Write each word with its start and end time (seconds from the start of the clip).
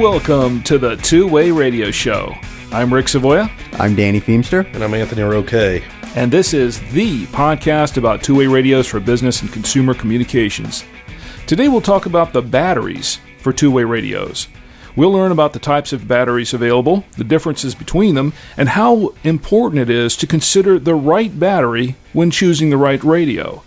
Welcome 0.00 0.62
to 0.62 0.78
the 0.78 0.96
Two 0.96 1.28
Way 1.28 1.50
Radio 1.50 1.90
Show. 1.90 2.34
I'm 2.72 2.92
Rick 2.92 3.04
Savoya, 3.04 3.50
I'm 3.78 3.94
Danny 3.94 4.18
Feemster. 4.18 4.64
And 4.72 4.82
I'm 4.82 4.94
Anthony 4.94 5.20
Roque. 5.20 5.82
and 6.16 6.32
this 6.32 6.54
is 6.54 6.80
the 6.92 7.26
podcast 7.26 7.98
about 7.98 8.22
two 8.22 8.34
way 8.34 8.46
radios 8.46 8.86
for 8.86 8.98
business 8.98 9.42
and 9.42 9.52
consumer 9.52 9.92
communications. 9.92 10.86
Today 11.46 11.68
we'll 11.68 11.82
talk 11.82 12.06
about 12.06 12.32
the 12.32 12.40
batteries 12.40 13.20
for 13.42 13.52
two 13.52 13.70
way 13.70 13.84
radios. 13.84 14.48
We'll 14.96 15.12
learn 15.12 15.32
about 15.32 15.52
the 15.52 15.58
types 15.58 15.92
of 15.92 16.08
batteries 16.08 16.54
available, 16.54 17.04
the 17.18 17.24
differences 17.24 17.74
between 17.74 18.14
them, 18.14 18.32
and 18.56 18.70
how 18.70 19.12
important 19.22 19.82
it 19.82 19.90
is 19.90 20.16
to 20.16 20.26
consider 20.26 20.78
the 20.78 20.94
right 20.94 21.38
battery 21.38 21.96
when 22.14 22.30
choosing 22.30 22.70
the 22.70 22.78
right 22.78 23.04
radio. 23.04 23.62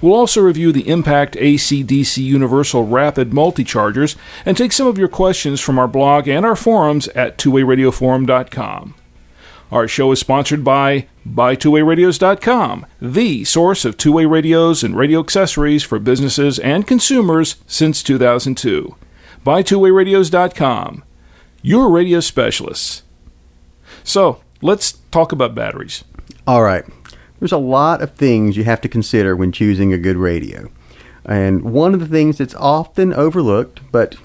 We'll 0.00 0.14
also 0.14 0.40
review 0.40 0.72
the 0.72 0.88
Impact 0.88 1.36
AC/DC 1.36 2.22
Universal 2.22 2.86
Rapid 2.86 3.32
Multi-Chargers 3.32 4.16
and 4.44 4.56
take 4.56 4.72
some 4.72 4.86
of 4.86 4.98
your 4.98 5.08
questions 5.08 5.60
from 5.60 5.78
our 5.78 5.88
blog 5.88 6.28
and 6.28 6.44
our 6.44 6.56
forums 6.56 7.08
at 7.08 7.38
twowayradioforum.com. 7.38 8.94
Our 9.72 9.88
show 9.88 10.12
is 10.12 10.20
sponsored 10.20 10.62
by 10.62 11.06
BuyTwoWayRadios.com, 11.28 12.86
the 13.00 13.44
source 13.44 13.84
of 13.84 13.96
two-way 13.96 14.24
radios 14.24 14.84
and 14.84 14.96
radio 14.96 15.18
accessories 15.18 15.82
for 15.82 15.98
businesses 15.98 16.60
and 16.60 16.86
consumers 16.86 17.56
since 17.66 18.02
2002. 18.04 18.94
BuyTwoWayRadios.com, 19.44 21.02
your 21.62 21.90
radio 21.90 22.20
specialists. 22.20 23.02
So, 24.04 24.40
let's 24.62 24.92
talk 25.10 25.32
about 25.32 25.56
batteries. 25.56 26.04
All 26.46 26.62
right. 26.62 26.84
There's 27.38 27.52
a 27.52 27.58
lot 27.58 28.02
of 28.02 28.12
things 28.12 28.56
you 28.56 28.64
have 28.64 28.80
to 28.82 28.88
consider 28.88 29.36
when 29.36 29.52
choosing 29.52 29.92
a 29.92 29.98
good 29.98 30.16
radio. 30.16 30.70
And 31.24 31.62
one 31.62 31.92
of 31.92 32.00
the 32.00 32.06
things 32.06 32.38
that's 32.38 32.54
often 32.54 33.12
overlooked, 33.12 33.80
but 33.90 34.16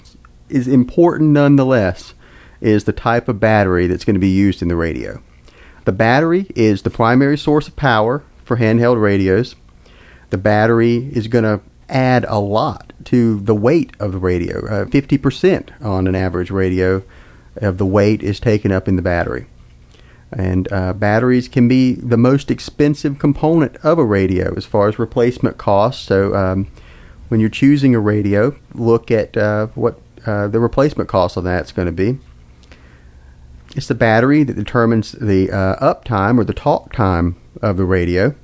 is 0.48 0.68
important 0.68 1.30
nonetheless, 1.30 2.14
is 2.60 2.84
the 2.84 2.92
type 2.92 3.28
of 3.28 3.40
battery 3.40 3.86
that's 3.86 4.04
going 4.04 4.14
to 4.14 4.20
be 4.20 4.30
used 4.30 4.62
in 4.62 4.68
the 4.68 4.76
radio. 4.76 5.20
The 5.84 5.92
battery 5.92 6.46
is 6.54 6.82
the 6.82 6.90
primary 6.90 7.36
source 7.36 7.66
of 7.66 7.74
power 7.74 8.22
for 8.44 8.56
handheld 8.56 9.02
radios. 9.02 9.56
The 10.30 10.38
battery 10.38 11.10
is 11.12 11.26
going 11.26 11.44
to 11.44 11.60
add 11.88 12.24
a 12.28 12.38
lot 12.38 12.92
to 13.04 13.40
the 13.40 13.54
weight 13.54 13.92
of 13.98 14.12
the 14.12 14.18
radio. 14.18 14.64
Uh, 14.66 14.84
50% 14.86 15.70
on 15.82 16.06
an 16.06 16.14
average 16.14 16.50
radio 16.50 17.02
of 17.56 17.78
the 17.78 17.86
weight 17.86 18.22
is 18.22 18.40
taken 18.40 18.72
up 18.72 18.88
in 18.88 18.96
the 18.96 19.02
battery. 19.02 19.46
And 20.32 20.72
uh, 20.72 20.94
batteries 20.94 21.48
can 21.48 21.68
be 21.68 21.94
the 21.94 22.16
most 22.16 22.50
expensive 22.50 23.18
component 23.18 23.76
of 23.84 23.98
a 23.98 24.04
radio 24.04 24.54
as 24.56 24.64
far 24.64 24.88
as 24.88 24.98
replacement 24.98 25.58
costs. 25.58 26.04
So 26.06 26.34
um, 26.34 26.68
when 27.28 27.40
you're 27.40 27.50
choosing 27.50 27.94
a 27.94 28.00
radio, 28.00 28.56
look 28.74 29.10
at 29.10 29.36
uh, 29.36 29.66
what 29.74 30.00
uh, 30.26 30.48
the 30.48 30.60
replacement 30.60 31.08
cost 31.08 31.36
on 31.36 31.44
that's 31.44 31.72
going 31.72 31.86
to 31.86 31.92
be. 31.92 32.18
It's 33.74 33.88
the 33.88 33.94
battery 33.94 34.42
that 34.44 34.54
determines 34.54 35.12
the 35.12 35.50
uh, 35.50 35.94
uptime 35.94 36.38
or 36.38 36.44
the 36.44 36.52
talk 36.52 36.92
time 36.92 37.36
of 37.60 37.76
the 37.76 37.84
radio. 37.84 38.34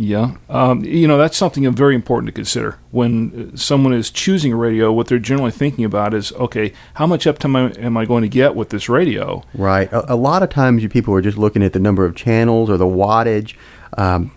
Yeah, 0.00 0.36
um, 0.48 0.84
you 0.84 1.08
know 1.08 1.18
that's 1.18 1.36
something 1.36 1.68
very 1.74 1.96
important 1.96 2.28
to 2.28 2.32
consider 2.32 2.78
when 2.92 3.50
uh, 3.52 3.56
someone 3.56 3.92
is 3.92 4.10
choosing 4.10 4.52
a 4.52 4.56
radio. 4.56 4.92
What 4.92 5.08
they're 5.08 5.18
generally 5.18 5.50
thinking 5.50 5.84
about 5.84 6.14
is, 6.14 6.30
okay, 6.34 6.72
how 6.94 7.06
much 7.08 7.24
uptime 7.24 7.76
am 7.82 7.96
I 7.96 8.04
going 8.04 8.22
to 8.22 8.28
get 8.28 8.54
with 8.54 8.68
this 8.68 8.88
radio? 8.88 9.42
Right. 9.54 9.92
A, 9.92 10.14
a 10.14 10.14
lot 10.14 10.44
of 10.44 10.50
times, 10.50 10.84
you 10.84 10.88
people 10.88 11.14
are 11.14 11.20
just 11.20 11.36
looking 11.36 11.64
at 11.64 11.72
the 11.72 11.80
number 11.80 12.04
of 12.04 12.14
channels 12.14 12.70
or 12.70 12.76
the 12.76 12.86
wattage, 12.86 13.56
um, 13.96 14.30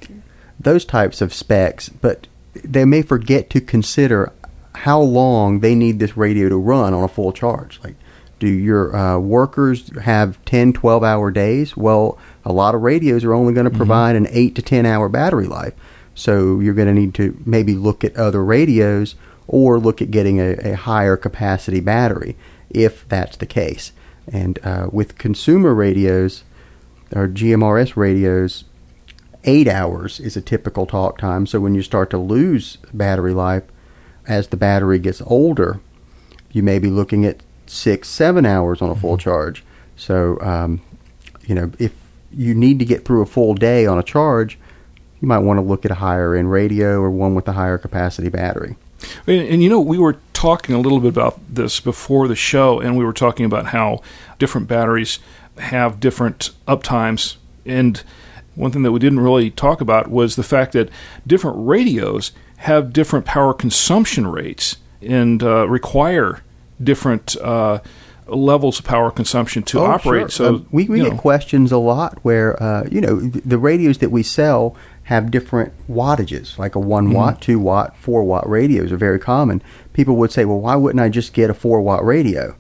those 0.60 0.84
types 0.84 1.22
of 1.22 1.32
specs, 1.32 1.90
but 1.90 2.26
they 2.64 2.84
may 2.84 3.04
forget 3.04 3.52
to 3.52 3.62
consider 3.62 4.34
how 4.74 5.00
long 5.00 5.60
they 5.60 5.76
need 5.76 6.00
this 6.00 6.18
radio 6.18 6.50
to 6.50 6.58
run 6.58 6.92
on 6.92 7.04
a 7.04 7.08
full 7.08 7.32
charge. 7.32 7.80
Like, 7.84 7.96
do 8.42 8.50
your 8.50 8.94
uh, 8.96 9.20
workers 9.20 9.96
have 10.00 10.44
10, 10.46 10.74
12 10.74 11.04
hour 11.04 11.32
days? 11.32 11.78
Well, 11.78 12.18
a 12.44 12.52
lot 12.52 12.76
of 12.76 12.82
radios 12.82 13.24
are 13.24 13.34
only 13.34 13.54
going 13.54 13.70
to 13.70 13.78
provide 13.78 14.16
an 14.16 14.28
8 14.30 14.56
to 14.56 14.62
10 14.62 14.86
hour 14.86 15.08
battery 15.08 15.48
life. 15.48 15.74
So 16.16 16.60
you're 16.60 16.74
going 16.74 16.88
to 16.88 17.00
need 17.00 17.14
to 17.16 17.40
maybe 17.46 17.74
look 17.76 18.04
at 18.04 18.16
other 18.18 18.44
radios 18.44 19.16
or 19.48 19.80
look 19.80 20.02
at 20.02 20.12
getting 20.12 20.40
a, 20.40 20.54
a 20.72 20.76
higher 20.76 21.16
capacity 21.16 21.80
battery 21.80 22.36
if 22.70 23.08
that's 23.08 23.38
the 23.38 23.46
case. 23.46 23.92
And 24.28 24.60
uh, 24.64 24.88
with 24.92 25.18
consumer 25.18 25.74
radios 25.74 26.44
or 27.16 27.28
GMRS 27.28 27.96
radios, 27.96 28.64
eight 29.44 29.68
hours 29.68 30.20
is 30.20 30.36
a 30.36 30.42
typical 30.42 30.88
talk 30.88 31.20
time. 31.20 31.46
So 31.46 31.60
when 31.60 31.76
you 31.76 31.84
start 31.84 32.10
to 32.10 32.18
lose 32.18 32.78
battery 32.92 33.34
life 33.34 33.64
as 34.28 34.48
the 34.48 34.58
battery 34.58 34.98
gets 34.98 35.22
older, 35.22 35.80
you 36.52 36.64
may 36.64 36.80
be 36.80 36.90
looking 36.90 37.24
at 37.24 37.44
six, 37.72 38.10
seven 38.10 38.46
hours 38.46 38.82
on 38.82 38.90
a 38.90 38.96
full 38.96 39.18
charge. 39.18 39.64
So, 39.96 40.40
um, 40.42 40.82
you 41.46 41.56
know, 41.56 41.72
if 41.80 41.94
you 42.34 42.54
need 42.54 42.80
to 42.80 42.86
get 42.86 43.06
through 43.06 43.22
a 43.22 43.26
full 43.26 43.54
day 43.54 43.86
on 43.86 43.98
a 43.98 44.04
charge, 44.04 44.58
you 45.22 45.28
might 45.28 45.40
want 45.40 45.58
to 45.58 45.62
look 45.62 45.86
at 45.86 45.92
a 45.92 45.96
higher 45.96 46.36
end 46.36 46.52
radio 46.52 47.00
or 47.00 47.10
one 47.10 47.36
with 47.36 47.48
a 47.48 47.54
higher 47.54 47.78
capacity 47.78 48.30
battery. 48.30 48.76
And, 49.28 49.42
and 49.48 49.64
you 49.64 49.70
know, 49.70 49.80
we 49.80 49.98
were 49.98 50.18
talking 50.34 50.76
a 50.76 50.80
little 50.80 51.00
bit 51.00 51.10
about 51.10 51.40
this 51.48 51.80
before 51.80 52.28
the 52.28 52.36
show, 52.36 52.80
and 52.80 52.98
we 52.98 53.06
were 53.06 53.14
talking 53.14 53.46
about 53.46 53.68
how 53.68 54.02
different 54.40 54.68
batteries 54.68 55.20
have 55.58 56.00
different 56.00 56.52
uptimes. 56.68 57.38
And 57.66 58.02
one 58.56 58.72
thing 58.72 58.84
that 58.84 58.92
we 58.92 59.00
didn't 59.00 59.20
really 59.20 59.52
talk 59.52 59.82
about 59.82 60.10
was 60.10 60.36
the 60.36 60.44
fact 60.44 60.74
that 60.74 60.90
different 61.26 61.58
radios 61.60 62.32
have 62.58 62.94
different 62.94 63.26
power 63.26 63.54
consumption 63.54 64.28
rates 64.28 64.78
and 65.02 65.42
uh, 65.42 65.68
require 65.68 66.42
different 66.84 67.36
uh, 67.38 67.80
levels 68.28 68.80
of 68.80 68.86
power 68.86 69.12
consumption 69.12 69.64
to 69.64 69.80
operate. 69.80 70.24
Oh, 70.24 70.28
Sure. 70.28 70.30
So 70.30 70.46
Um, 70.56 70.68
we, 70.72 70.86
we 70.86 71.00
get 71.02 71.14
know, 71.14 71.18
questions 71.18 71.72
a 71.72 71.78
lot 71.78 72.20
where 72.22 72.62
uh, 72.62 72.88
you 72.92 73.02
know 73.02 73.20
the 73.20 73.58
radios 73.58 73.98
that 74.00 74.12
we 74.12 74.24
sell 74.24 74.76
have 75.04 75.32
different 75.32 75.74
wattages, 75.90 76.58
like 76.58 76.76
a 76.76 76.80
one 76.80 77.06
Mm-hmm. 77.08 77.16
watt, 77.16 77.42
two 77.42 77.60
watt, 77.60 77.98
four 77.98 78.24
watt 78.24 78.48
radios 78.50 78.92
are 78.92 78.98
very 78.98 79.20
common. 79.20 79.62
People 79.94 80.16
would 80.18 80.32
say, 80.32 80.46
well, 80.46 80.60
why 80.62 80.76
wouldn't 80.76 81.02
I 81.02 81.10
just 81.10 81.34
get 81.34 81.50
a 81.50 81.54
four 81.54 81.82
watt 81.82 82.06
radio? 82.06 82.56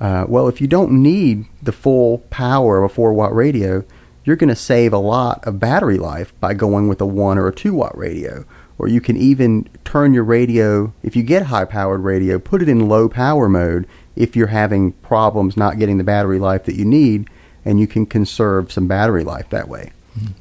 Uh, 0.00 0.24
well, 0.28 0.46
if 0.48 0.60
you 0.60 0.66
don't 0.66 0.92
need 1.02 1.44
the 1.62 1.72
full 1.72 2.18
power 2.30 2.78
of 2.78 2.90
a 2.90 2.94
four 2.94 3.12
watt 3.12 3.34
radio, 3.34 3.84
you're 4.24 4.36
going 4.36 4.48
to 4.48 4.56
save 4.56 4.92
a 4.92 4.98
lot 4.98 5.44
of 5.46 5.58
battery 5.58 5.98
life 5.98 6.32
by 6.40 6.54
going 6.54 6.86
with 6.88 7.00
a 7.00 7.06
one 7.06 7.38
or 7.38 7.48
a 7.48 7.54
two 7.54 7.74
watt 7.74 7.96
radio. 7.98 8.44
Or 8.80 8.88
you 8.88 9.02
can 9.02 9.16
even 9.18 9.68
turn 9.84 10.14
your 10.14 10.24
radio, 10.24 10.92
if 11.02 11.14
you 11.14 11.22
get 11.22 11.46
high 11.46 11.66
powered 11.66 12.00
radio, 12.00 12.38
put 12.38 12.62
it 12.62 12.68
in 12.68 12.88
low 12.88 13.10
power 13.10 13.46
mode 13.46 13.86
if 14.16 14.34
you're 14.34 14.46
having 14.46 14.92
problems 14.92 15.54
not 15.54 15.78
getting 15.78 15.98
the 15.98 16.04
battery 16.04 16.38
life 16.38 16.64
that 16.64 16.76
you 16.76 16.86
need, 16.86 17.28
and 17.64 17.78
you 17.78 17.86
can 17.86 18.06
conserve 18.06 18.72
some 18.72 18.86
battery 18.88 19.22
life 19.22 19.50
that 19.50 19.68
way. 19.68 19.92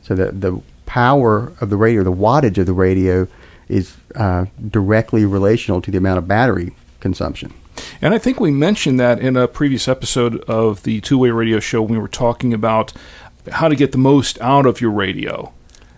So 0.01 0.15
the, 0.15 0.31
the 0.31 0.61
power 0.85 1.51
of 1.59 1.69
the 1.69 1.75
radio, 1.75 2.01
the 2.03 2.13
wattage 2.13 2.57
of 2.57 2.65
the 2.65 2.73
radio, 2.73 3.27
is 3.67 3.97
uh, 4.15 4.45
directly 4.69 5.25
relational 5.25 5.81
to 5.81 5.91
the 5.91 5.97
amount 5.97 6.17
of 6.17 6.27
battery 6.27 6.71
consumption. 7.01 7.53
And 8.01 8.13
I 8.13 8.17
think 8.19 8.39
we 8.39 8.51
mentioned 8.51 8.99
that 9.01 9.19
in 9.19 9.35
a 9.35 9.47
previous 9.49 9.87
episode 9.89 10.39
of 10.45 10.83
the 10.83 11.01
Two 11.01 11.17
Way 11.17 11.31
Radio 11.31 11.59
Show 11.59 11.81
when 11.81 11.93
we 11.93 11.99
were 11.99 12.07
talking 12.07 12.53
about 12.53 12.93
how 13.51 13.67
to 13.67 13.75
get 13.75 13.91
the 13.91 13.97
most 13.97 14.39
out 14.41 14.65
of 14.65 14.79
your 14.81 14.91
radio. 14.91 15.51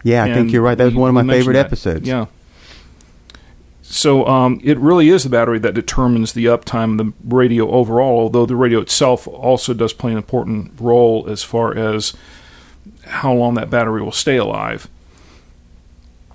Yeah, 0.03 0.23
I 0.23 0.27
And 0.27 0.35
think 0.35 0.51
you're 0.51 0.63
right. 0.63 0.77
That 0.77 0.85
was 0.85 0.95
one 0.95 1.15
of 1.15 1.25
my 1.25 1.33
favorite 1.33 1.53
that. 1.53 1.67
episodes. 1.67 2.07
Yeah. 2.07 2.25
So 3.91 4.25
um, 4.25 4.61
it 4.63 4.79
really 4.79 5.09
is 5.09 5.23
the 5.23 5.29
battery 5.29 5.59
that 5.59 5.73
determines 5.73 6.31
the 6.31 6.45
uptime 6.45 6.93
of 6.93 6.97
the 6.97 7.13
radio 7.35 7.69
overall, 7.69 8.19
although 8.19 8.45
the 8.45 8.55
radio 8.55 8.79
itself 8.79 9.27
also 9.27 9.73
does 9.73 9.91
play 9.91 10.13
an 10.13 10.17
important 10.17 10.71
role 10.79 11.29
as 11.29 11.43
far 11.43 11.77
as 11.77 12.15
how 13.03 13.33
long 13.33 13.55
that 13.55 13.69
battery 13.69 14.01
will 14.01 14.13
stay 14.13 14.37
alive. 14.37 14.87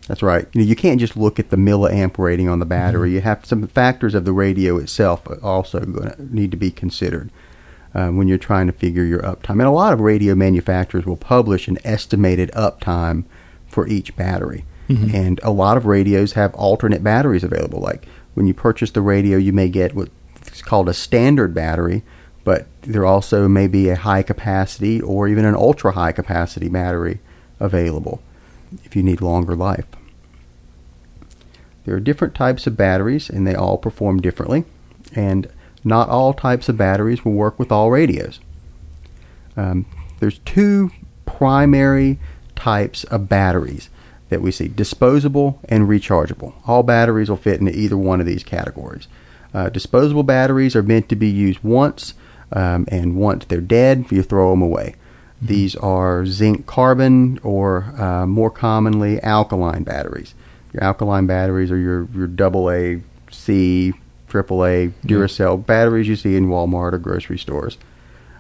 That's 0.07 0.23
right. 0.23 0.47
You 0.53 0.61
know, 0.61 0.67
you 0.67 0.77
can't 0.77 1.01
just 1.01 1.17
look 1.17 1.39
at 1.39 1.49
the 1.49 1.57
milliamp 1.57 2.19
rating 2.19 2.47
on 2.47 2.59
the 2.59 2.67
battery. 2.67 3.13
You 3.13 3.23
have 3.23 3.47
some 3.47 3.67
factors 3.67 4.15
of 4.15 4.27
the 4.27 4.35
radio 4.35 4.77
itself 4.77 5.27
also 5.43 5.81
going 5.81 6.11
to 6.11 6.35
need 6.37 6.51
to 6.51 6.59
be 6.59 6.71
considered 6.71 7.31
um, 7.95 8.19
when 8.19 8.29
you're 8.29 8.37
trying 8.37 8.67
to 8.67 8.73
figure 8.75 9.03
your 9.03 9.23
uptime. 9.23 9.53
And 9.53 9.63
a 9.63 9.71
lot 9.71 9.95
of 9.95 10.01
radio 10.01 10.35
manufacturers 10.35 11.07
will 11.07 11.17
publish 11.17 11.69
an 11.69 11.79
estimated 11.85 12.51
uptime 12.53 13.25
for 13.67 13.89
each 13.89 14.15
battery. 14.15 14.67
And 15.15 15.41
a 15.43 15.51
lot 15.51 15.77
of 15.77 15.87
radios 15.87 16.33
have 16.33 16.55
alternate 16.55 17.03
batteries 17.03 17.45
available. 17.45 17.81
Like 17.81 18.07
when 18.35 18.47
you 18.47 18.55
purchase 18.55 18.91
the 18.91 19.01
radio, 19.01 19.37
you 19.37 19.53
may 19.53 19.69
get 19.69 19.95
what's 19.95 20.63
called 20.63 20.89
a 20.89 20.95
standard 20.95 21.55
battery, 21.55 22.03
but 22.45 22.67
there 22.83 23.05
also 23.05 23.49
may 23.49 23.67
be 23.67 23.89
a 23.89 23.97
high 23.97 24.23
capacity 24.23 25.01
or 25.01 25.27
even 25.27 25.45
an 25.45 25.55
ultra 25.57 25.93
high 25.93 26.13
capacity 26.13 26.69
battery 26.69 27.19
available 27.59 28.23
if 28.85 28.95
you 28.95 29.03
need 29.03 29.21
longer 29.21 29.57
life. 29.57 29.87
There 31.85 31.95
are 31.95 32.01
different 32.01 32.35
types 32.35 32.67
of 32.67 32.77
batteries, 32.77 33.31
and 33.31 33.47
they 33.47 33.55
all 33.55 33.79
perform 33.79 34.21
differently. 34.21 34.65
And 35.15 35.49
not 35.85 36.09
all 36.09 36.35
types 36.35 36.69
of 36.69 36.77
batteries 36.77 37.25
will 37.25 37.33
work 37.33 37.59
with 37.59 37.71
all 37.71 37.93
radios. 37.93 38.41
Um, 39.57 39.87
there's 40.19 40.41
two 40.41 40.91
primary 41.27 42.19
types 42.57 43.05
of 43.05 43.29
batteries 43.29 43.89
that 44.29 44.43
we 44.43 44.51
see 44.51 44.69
disposable 44.69 45.61
and 45.69 45.89
rechargeable. 45.89 46.55
All 46.67 46.83
batteries 46.83 47.29
will 47.29 47.37
fit 47.37 47.61
into 47.61 47.77
either 47.77 47.97
one 47.97 48.21
of 48.21 48.27
these 48.27 48.43
categories. 48.43 49.09
Uh, 49.55 49.69
disposable 49.69 50.23
batteries 50.23 50.75
are 50.75 50.83
meant 50.83 51.09
to 51.09 51.17
be 51.17 51.29
used 51.29 51.63
once, 51.63 52.15
um, 52.53 52.87
and 52.89 53.17
once 53.17 53.45
they're 53.47 53.61
dead, 53.61 54.07
you 54.11 54.23
throw 54.23 54.51
them 54.51 54.63
away. 54.63 54.97
These 55.41 55.77
are 55.77 56.27
zinc 56.27 56.67
carbon 56.67 57.39
or 57.43 57.85
uh, 57.99 58.27
more 58.27 58.51
commonly 58.51 59.23
alkaline 59.23 59.83
batteries. 59.83 60.35
Your 60.73 60.83
alkaline 60.83 61.27
batteries 61.27 61.71
are 61.71 61.79
your, 61.79 62.09
your 62.15 62.27
AA, 62.27 63.01
C, 63.31 63.93
AAA, 64.29 64.93
Duracell 65.05 65.65
batteries 65.65 66.09
you 66.09 66.17
see 66.17 66.37
in 66.37 66.49
Walmart 66.49 66.93
or 66.93 66.99
grocery 66.99 67.39
stores. 67.39 67.79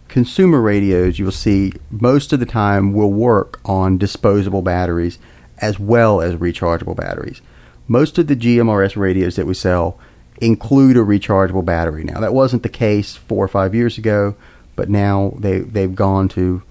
Consumer 0.08 0.60
radios, 0.60 1.18
you 1.18 1.24
will 1.24 1.32
see 1.32 1.72
most 1.90 2.32
of 2.32 2.40
the 2.40 2.46
time 2.46 2.92
will 2.92 3.12
work 3.12 3.60
on 3.64 3.98
disposable 3.98 4.62
batteries 4.62 5.18
as 5.58 5.78
well 5.78 6.20
as 6.20 6.34
rechargeable 6.34 6.96
batteries. 6.96 7.40
Most 7.88 8.18
of 8.18 8.26
the 8.26 8.36
GMRS 8.36 8.96
radios 8.96 9.36
that 9.36 9.46
we 9.46 9.54
sell 9.54 9.98
include 10.40 10.96
a 10.96 11.00
rechargeable 11.00 11.64
battery. 11.64 12.04
Now, 12.04 12.20
that 12.20 12.34
wasn't 12.34 12.62
the 12.62 12.68
case 12.68 13.16
four 13.16 13.44
or 13.44 13.48
five 13.48 13.74
years 13.74 13.96
ago, 13.96 14.34
but 14.74 14.88
now 14.88 15.34
they, 15.38 15.60
they've 15.60 15.94
gone 15.94 16.28
to 16.30 16.62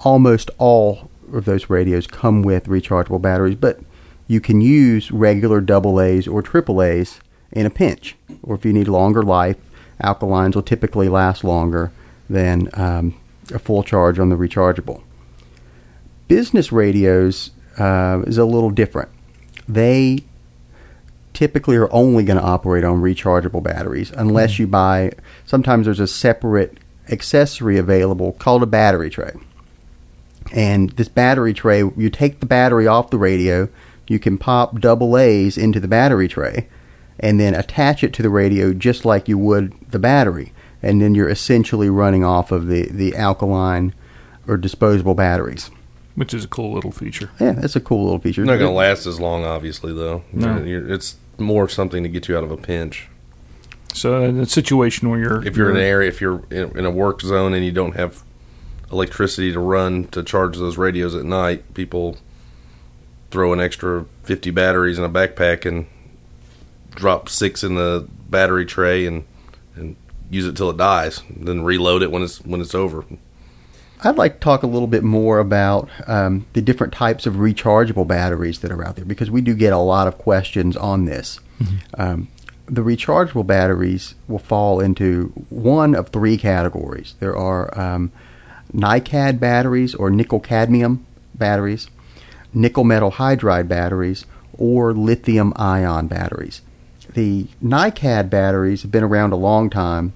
almost 0.00 0.50
all 0.58 1.10
of 1.32 1.44
those 1.44 1.68
radios 1.68 2.06
come 2.06 2.42
with 2.42 2.66
rechargeable 2.66 3.20
batteries, 3.20 3.56
but 3.56 3.80
you 4.26 4.40
can 4.40 4.60
use 4.60 5.10
regular 5.10 5.58
AA's 5.58 6.26
or 6.26 6.42
AAA's 6.42 7.20
in 7.52 7.66
a 7.66 7.70
pinch. 7.70 8.16
Or 8.42 8.54
if 8.54 8.64
you 8.64 8.72
need 8.72 8.88
longer 8.88 9.22
life, 9.22 9.56
alkalines 10.02 10.54
will 10.54 10.62
typically 10.62 11.08
last 11.08 11.44
longer 11.44 11.92
than 12.28 12.68
um, 12.74 13.14
a 13.52 13.58
full 13.58 13.82
charge 13.82 14.18
on 14.18 14.30
the 14.30 14.36
rechargeable. 14.36 15.02
Business 16.28 16.72
radios 16.72 17.50
uh, 17.78 18.22
is 18.26 18.38
a 18.38 18.44
little 18.44 18.70
different. 18.70 19.10
They 19.68 20.24
typically 21.32 21.76
are 21.76 21.92
only 21.92 22.24
going 22.24 22.38
to 22.38 22.44
operate 22.44 22.84
on 22.84 23.02
rechargeable 23.02 23.62
batteries 23.62 24.10
unless 24.12 24.58
you 24.58 24.66
buy. 24.66 25.12
Sometimes 25.44 25.86
there's 25.86 26.00
a 26.00 26.06
separate 26.06 26.78
accessory 27.10 27.76
available 27.76 28.32
called 28.32 28.62
a 28.62 28.66
battery 28.66 29.10
tray. 29.10 29.32
And 30.52 30.90
this 30.90 31.08
battery 31.08 31.52
tray, 31.52 31.78
you 31.78 32.10
take 32.10 32.40
the 32.40 32.46
battery 32.46 32.86
off 32.86 33.10
the 33.10 33.18
radio, 33.18 33.68
you 34.06 34.18
can 34.18 34.38
pop 34.38 34.80
double 34.80 35.18
A's 35.18 35.58
into 35.58 35.80
the 35.80 35.88
battery 35.88 36.28
tray, 36.28 36.68
and 37.18 37.40
then 37.40 37.54
attach 37.54 38.04
it 38.04 38.12
to 38.14 38.22
the 38.22 38.30
radio 38.30 38.72
just 38.72 39.04
like 39.04 39.28
you 39.28 39.38
would 39.38 39.74
the 39.90 39.98
battery. 39.98 40.52
And 40.82 41.00
then 41.00 41.14
you're 41.14 41.30
essentially 41.30 41.88
running 41.88 42.24
off 42.24 42.52
of 42.52 42.66
the, 42.66 42.88
the 42.90 43.16
alkaline 43.16 43.94
or 44.46 44.56
disposable 44.56 45.14
batteries. 45.14 45.70
Which 46.14 46.32
is 46.34 46.44
a 46.44 46.48
cool 46.48 46.72
little 46.72 46.92
feature. 46.92 47.30
Yeah, 47.40 47.54
it's 47.62 47.76
a 47.76 47.80
cool 47.80 48.04
little 48.04 48.18
feature. 48.20 48.42
It's 48.42 48.46
not 48.48 48.58
going 48.58 48.70
to 48.70 48.76
last 48.76 49.06
as 49.06 49.18
long, 49.20 49.44
obviously, 49.44 49.92
though. 49.92 50.22
No. 50.32 50.56
You're- 50.58 50.70
you're- 50.70 50.92
it's 50.94 51.16
more 51.38 51.68
something 51.68 52.02
to 52.02 52.08
get 52.08 52.28
you 52.28 52.36
out 52.36 52.44
of 52.44 52.50
a 52.50 52.56
pinch. 52.56 53.08
So 53.92 54.22
in 54.22 54.38
a 54.40 54.46
situation 54.46 55.08
where 55.10 55.18
you're 55.20 55.46
If 55.46 55.56
you're 55.56 55.70
in 55.70 55.76
an 55.76 55.82
area, 55.82 56.08
if 56.08 56.20
you're 56.20 56.42
in, 56.50 56.76
in 56.78 56.84
a 56.84 56.90
work 56.90 57.20
zone 57.22 57.54
and 57.54 57.64
you 57.64 57.72
don't 57.72 57.94
have 57.96 58.22
electricity 58.92 59.52
to 59.52 59.58
run 59.60 60.04
to 60.08 60.22
charge 60.22 60.56
those 60.58 60.76
radios 60.76 61.14
at 61.14 61.24
night, 61.24 61.74
people 61.74 62.16
throw 63.30 63.52
an 63.52 63.60
extra 63.60 64.04
50 64.24 64.50
batteries 64.50 64.98
in 64.98 65.04
a 65.04 65.08
backpack 65.08 65.64
and 65.64 65.86
drop 66.94 67.28
six 67.28 67.64
in 67.64 67.74
the 67.74 68.06
battery 68.30 68.64
tray 68.64 69.06
and 69.06 69.24
and 69.76 69.96
use 70.30 70.46
it 70.46 70.56
till 70.56 70.70
it 70.70 70.76
dies. 70.76 71.22
Then 71.36 71.62
reload 71.64 72.02
it 72.02 72.10
when 72.12 72.22
it's 72.22 72.40
when 72.44 72.60
it's 72.60 72.74
over. 72.74 73.04
I'd 74.04 74.16
like 74.16 74.34
to 74.34 74.40
talk 74.40 74.62
a 74.62 74.66
little 74.66 74.86
bit 74.88 75.02
more 75.02 75.38
about 75.38 75.88
um, 76.06 76.46
the 76.52 76.62
different 76.62 76.92
types 76.92 77.26
of 77.26 77.34
rechargeable 77.34 78.06
batteries 78.06 78.60
that 78.60 78.70
are 78.70 78.86
out 78.86 78.96
there 78.96 79.04
because 79.04 79.30
we 79.30 79.40
do 79.40 79.54
get 79.54 79.72
a 79.72 79.78
lot 79.78 80.06
of 80.06 80.18
questions 80.18 80.76
on 80.76 81.04
this. 81.06 81.40
Um, 81.98 82.28
the 82.66 82.82
rechargeable 82.82 83.46
batteries 83.46 84.14
will 84.28 84.38
fall 84.38 84.80
into 84.80 85.32
one 85.50 85.94
of 85.94 86.08
three 86.08 86.36
categories. 86.36 87.14
There 87.20 87.36
are 87.36 87.78
um, 87.78 88.10
NiCad 88.74 89.38
batteries 89.38 89.94
or 89.94 90.10
nickel 90.10 90.40
cadmium 90.40 91.06
batteries, 91.34 91.88
nickel 92.52 92.84
metal 92.84 93.12
hydride 93.12 93.68
batteries, 93.68 94.26
or 94.58 94.92
lithium 94.92 95.52
ion 95.56 96.06
batteries. 96.06 96.62
The 97.12 97.46
NiCad 97.62 98.30
batteries 98.30 98.82
have 98.82 98.90
been 98.90 99.04
around 99.04 99.32
a 99.32 99.36
long 99.36 99.70
time, 99.70 100.12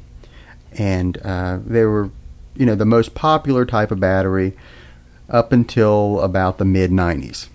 and 0.73 1.19
uh, 1.19 1.59
they 1.65 1.85
were, 1.85 2.11
you 2.59 2.67
know, 2.67 2.75
the 2.75 2.85
most 2.85 3.15
popular 3.15 3.65
type 3.65 3.91
of 3.91 4.01
battery 4.01 4.55
up 5.31 5.53
until 5.53 6.21
about 6.21 6.59
the 6.59 6.65
mid 6.65 6.91
90s. 6.91 7.49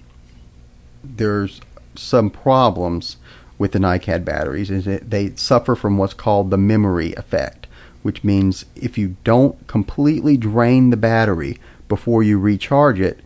There's 1.04 1.60
some 1.96 2.30
problems 2.30 3.18
with 3.58 3.74
the 3.74 3.80
NiCad 3.80 4.26
batteries 4.26 4.72
is 4.72 4.86
that 4.86 5.10
they 5.10 5.36
suffer 5.36 5.76
from 5.76 5.98
what's 5.98 6.14
called 6.14 6.50
the 6.50 6.58
memory 6.58 7.14
effect, 7.14 7.68
which 8.02 8.24
means 8.24 8.66
if 8.76 8.98
you 8.98 9.18
don't 9.24 9.68
completely 9.68 10.38
drain 10.38 10.90
the 10.90 10.98
battery 10.98 11.60
before 11.88 12.24
you 12.24 12.40
recharge 12.40 13.00
it, 13.00 13.20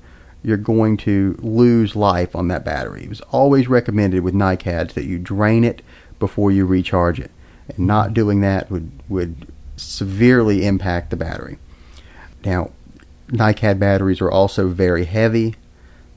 you're 0.43 0.57
going 0.57 0.97
to 0.97 1.37
lose 1.39 1.95
life 1.95 2.35
on 2.35 2.47
that 2.47 2.65
battery. 2.65 3.03
It 3.03 3.09
was 3.09 3.21
always 3.21 3.67
recommended 3.67 4.23
with 4.23 4.33
NiCads 4.33 4.93
that 4.93 5.05
you 5.05 5.19
drain 5.19 5.63
it 5.63 5.81
before 6.19 6.51
you 6.51 6.65
recharge 6.65 7.19
it. 7.19 7.31
And 7.69 7.85
not 7.85 8.13
doing 8.13 8.41
that 8.41 8.71
would, 8.71 8.91
would 9.09 9.47
severely 9.75 10.65
impact 10.65 11.09
the 11.09 11.17
battery. 11.17 11.57
Now, 12.47 12.71
NiCad 13.27 13.77
batteries 13.77 14.21
are 14.21 14.31
also 14.31 14.69
very 14.69 15.03
heavy. 15.03 15.55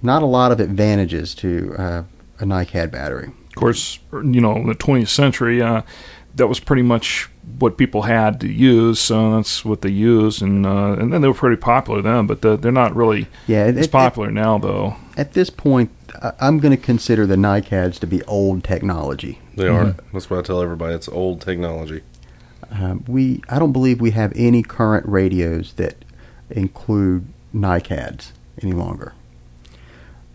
Not 0.00 0.22
a 0.22 0.26
lot 0.26 0.52
of 0.52 0.60
advantages 0.60 1.34
to 1.36 1.74
uh, 1.76 2.02
a 2.38 2.44
NiCad 2.44 2.92
battery. 2.92 3.32
Of 3.48 3.54
course, 3.56 3.98
you 4.12 4.40
know, 4.40 4.54
in 4.56 4.68
the 4.68 4.74
20th 4.76 5.08
century, 5.08 5.60
uh, 5.60 5.82
that 6.36 6.46
was 6.46 6.60
pretty 6.60 6.82
much 6.82 7.28
what 7.58 7.76
people 7.76 8.02
had 8.02 8.40
to 8.42 8.48
use. 8.48 9.00
So 9.00 9.34
that's 9.34 9.64
what 9.64 9.82
they 9.82 9.90
used, 9.90 10.40
and 10.40 10.64
uh, 10.64 10.92
and 10.92 11.12
then 11.12 11.20
they 11.20 11.26
were 11.28 11.34
pretty 11.34 11.56
popular 11.60 12.00
then. 12.00 12.28
But 12.28 12.42
the, 12.42 12.56
they're 12.56 12.70
not 12.70 12.94
really 12.94 13.26
Yeah, 13.48 13.66
it- 13.66 13.76
as 13.76 13.86
it- 13.86 13.92
popular 13.92 14.30
now, 14.30 14.56
though. 14.58 14.94
At 15.16 15.32
this 15.32 15.50
point, 15.50 15.90
I- 16.22 16.32
I'm 16.40 16.60
going 16.60 16.70
to 16.74 16.82
consider 16.82 17.26
the 17.26 17.34
NiCads 17.34 17.98
to 17.98 18.06
be 18.06 18.22
old 18.22 18.62
technology. 18.62 19.40
They 19.56 19.66
are. 19.66 19.96
That's 20.12 20.30
what 20.30 20.38
I 20.38 20.42
tell 20.42 20.62
everybody. 20.62 20.94
It's 20.94 21.08
old 21.08 21.40
technology. 21.40 22.02
Um, 22.70 23.04
we 23.08 23.42
I 23.48 23.58
don't 23.58 23.72
believe 23.72 24.00
we 24.00 24.12
have 24.12 24.32
any 24.36 24.62
current 24.62 25.04
radios 25.06 25.72
that 25.72 25.96
include 26.50 27.26
NiCads 27.54 28.32
any 28.62 28.72
longer. 28.72 29.14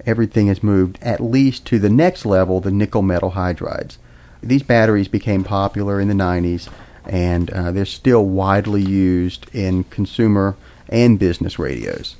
Everything 0.05 0.47
has 0.47 0.61
moved 0.61 0.99
at 1.01 1.19
least 1.19 1.65
to 1.67 1.79
the 1.79 1.89
next 1.89 2.25
level, 2.25 2.59
the 2.59 2.71
nickel 2.71 3.01
metal 3.01 3.31
hydrides. 3.31 3.97
These 4.41 4.63
batteries 4.63 5.07
became 5.07 5.43
popular 5.43 5.99
in 5.99 6.07
the 6.07 6.13
90s, 6.13 6.69
and 7.05 7.49
uh, 7.49 7.71
they're 7.71 7.85
still 7.85 8.25
widely 8.25 8.81
used 8.81 9.47
in 9.53 9.85
consumer 9.85 10.55
and 10.89 11.17
business 11.17 11.57
radios. 11.57 12.15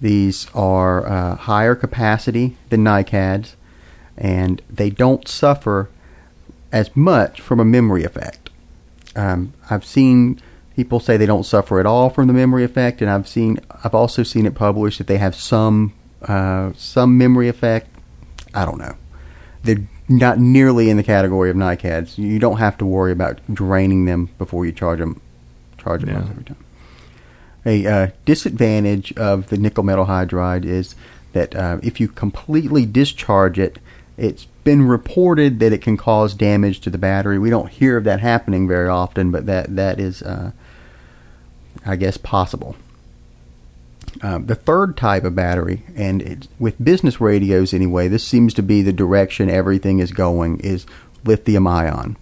These 0.00 0.48
are 0.54 1.06
uh, 1.06 1.36
higher 1.36 1.74
capacity 1.74 2.56
than 2.70 2.84
NiCads, 2.84 3.54
and 4.16 4.60
they 4.68 4.90
don't 4.90 5.26
suffer 5.28 5.88
as 6.72 6.94
much 6.96 7.40
from 7.40 7.60
a 7.60 7.64
memory 7.64 8.04
effect. 8.04 8.50
Um, 9.14 9.52
I've 9.70 9.84
seen 9.84 10.40
people 10.82 10.98
say 10.98 11.16
they 11.16 11.26
don't 11.26 11.44
suffer 11.44 11.78
at 11.78 11.86
all 11.86 12.10
from 12.10 12.26
the 12.26 12.32
memory 12.32 12.64
effect, 12.64 13.00
and 13.00 13.08
I've 13.08 13.28
seen 13.28 13.60
I've 13.84 13.94
also 13.94 14.24
seen 14.24 14.46
it 14.46 14.54
published 14.56 14.98
that 14.98 15.06
they 15.06 15.18
have 15.18 15.36
some 15.36 15.92
uh, 16.22 16.72
some 16.76 17.16
memory 17.16 17.48
effect. 17.48 17.86
I 18.52 18.64
don't 18.64 18.78
know. 18.78 18.96
They're 19.62 19.84
not 20.08 20.40
nearly 20.40 20.90
in 20.90 20.96
the 20.96 21.04
category 21.04 21.50
of 21.50 21.56
NiCads. 21.56 22.18
You 22.18 22.38
don't 22.40 22.58
have 22.58 22.76
to 22.78 22.84
worry 22.84 23.12
about 23.12 23.38
draining 23.52 24.06
them 24.06 24.28
before 24.38 24.66
you 24.66 24.72
charge 24.72 24.98
them. 24.98 25.20
Charge 25.78 26.00
them 26.02 26.10
Yeah. 26.10 26.30
every 26.30 26.44
time. 26.44 26.56
A 27.64 27.86
uh, 27.86 28.06
disadvantage 28.24 29.12
of 29.12 29.48
the 29.50 29.56
nickel 29.56 29.84
metal 29.84 30.06
hydride 30.06 30.64
is 30.64 30.96
that 31.32 31.54
uh, 31.54 31.78
if 31.82 32.00
you 32.00 32.08
completely 32.08 32.84
discharge 32.84 33.56
it, 33.56 33.78
it's 34.16 34.46
been 34.64 34.82
reported 34.82 35.60
that 35.60 35.72
it 35.72 35.80
can 35.80 35.96
cause 35.96 36.34
damage 36.34 36.80
to 36.80 36.90
the 36.90 36.98
battery. 36.98 37.38
We 37.38 37.50
don't 37.50 37.70
hear 37.70 37.96
of 37.96 38.04
that 38.04 38.18
happening 38.20 38.66
very 38.66 38.88
often, 38.88 39.30
but 39.30 39.46
that 39.46 39.74
that 39.76 40.00
is, 40.00 40.22
uh, 40.22 40.50
I 41.84 41.96
guess, 41.96 42.16
possible. 42.16 42.76
Um, 44.20 44.46
the 44.46 44.54
third 44.54 44.96
type 44.96 45.24
of 45.24 45.34
battery, 45.34 45.84
and 45.96 46.46
with 46.58 46.82
business 46.82 47.20
radios 47.20 47.72
anyway, 47.72 48.08
this 48.08 48.24
seems 48.24 48.52
to 48.54 48.62
be 48.62 48.82
the 48.82 48.92
direction 48.92 49.48
everything 49.48 49.98
is 49.98 50.12
going, 50.12 50.60
is 50.60 50.86
lithium 51.24 51.66
ion. 51.66 52.16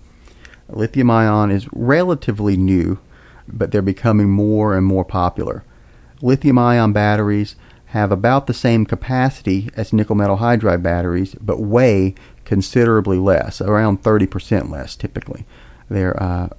Lithium 0.68 1.10
ion 1.10 1.50
is 1.50 1.68
relatively 1.72 2.56
new, 2.56 2.98
but 3.48 3.72
they're 3.72 3.82
becoming 3.82 4.30
more 4.30 4.76
and 4.76 4.86
more 4.86 5.04
popular. 5.04 5.64
Lithium 6.22 6.58
ion 6.58 6.92
batteries 6.92 7.56
have 7.86 8.12
about 8.12 8.46
the 8.46 8.54
same 8.54 8.86
capacity 8.86 9.68
as 9.74 9.92
nickel 9.92 10.14
metal 10.14 10.36
hydride 10.36 10.82
batteries, 10.82 11.34
but 11.40 11.60
weigh 11.60 12.14
considerably 12.44 13.18
less, 13.18 13.60
around 13.60 14.02
30% 14.02 14.70
less 14.70 14.94
typically. 14.94 15.44
They're 15.88 16.20
uh, 16.22 16.50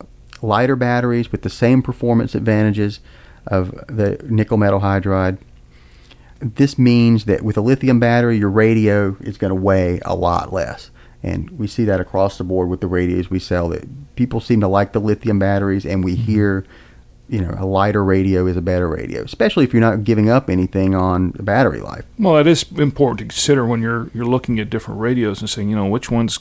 lighter 0.42 0.76
batteries 0.76 1.32
with 1.32 1.42
the 1.42 1.50
same 1.50 1.82
performance 1.82 2.36
advantages 2.36 3.00
of 3.48 3.72
the 3.88 4.20
nickel 4.30 4.58
metal 4.58 4.80
hydride. 4.80 5.38
This 6.40 6.78
means 6.78 7.26
that 7.26 7.44
with 7.44 7.58
a 7.58 7.62
lithium 7.62 8.00
battery, 8.00 8.38
your 8.38 8.50
radio 8.50 9.16
is 9.22 9.38
going 9.38 9.50
to 9.50 9.56
weigh 9.56 10.00
a 10.04 10.16
lot 10.16 10.52
less. 10.52 10.90
And 11.24 11.52
we 11.52 11.68
see 11.68 11.86
that 11.86 12.00
across 12.00 12.38
the 12.38 12.44
board 12.44 12.70
with 12.70 12.82
the 12.82 12.88
radios 12.88 13.30
we 13.30 13.40
sell. 13.40 13.70
That 13.70 14.16
people 14.16 14.40
seem 14.40 14.60
to 14.62 14.68
like 14.68 14.94
the 14.94 15.00
lithium 15.00 15.38
batteries, 15.38 15.86
and 15.86 16.04
we 16.04 16.14
mm-hmm. 16.14 16.24
hear, 16.24 16.66
you 17.30 17.42
know, 17.42 17.56
a 17.60 17.66
lighter 17.66 18.04
radio 18.04 18.48
is 18.48 18.58
a 18.58 18.62
better 18.62 18.88
radio, 18.88 19.22
especially 19.22 19.64
if 19.64 19.72
you're 19.72 19.82
not 19.82 20.04
giving 20.04 20.30
up 20.30 20.50
anything 20.50 20.96
on 20.96 21.32
the 21.34 21.44
battery 21.44 21.80
life. 21.80 22.06
Well, 22.18 22.38
it 22.38 22.48
is 22.48 22.66
important 22.76 23.20
to 23.20 23.26
consider 23.26 23.68
when 23.68 23.84
you're 23.84 24.10
you're 24.16 24.26
looking 24.26 24.60
at 24.60 24.72
different 24.72 25.00
radios 25.00 25.42
and 25.42 25.50
saying, 25.50 25.70
you 25.70 25.76
know, 25.76 25.86
which 25.86 26.10
ones. 26.10 26.40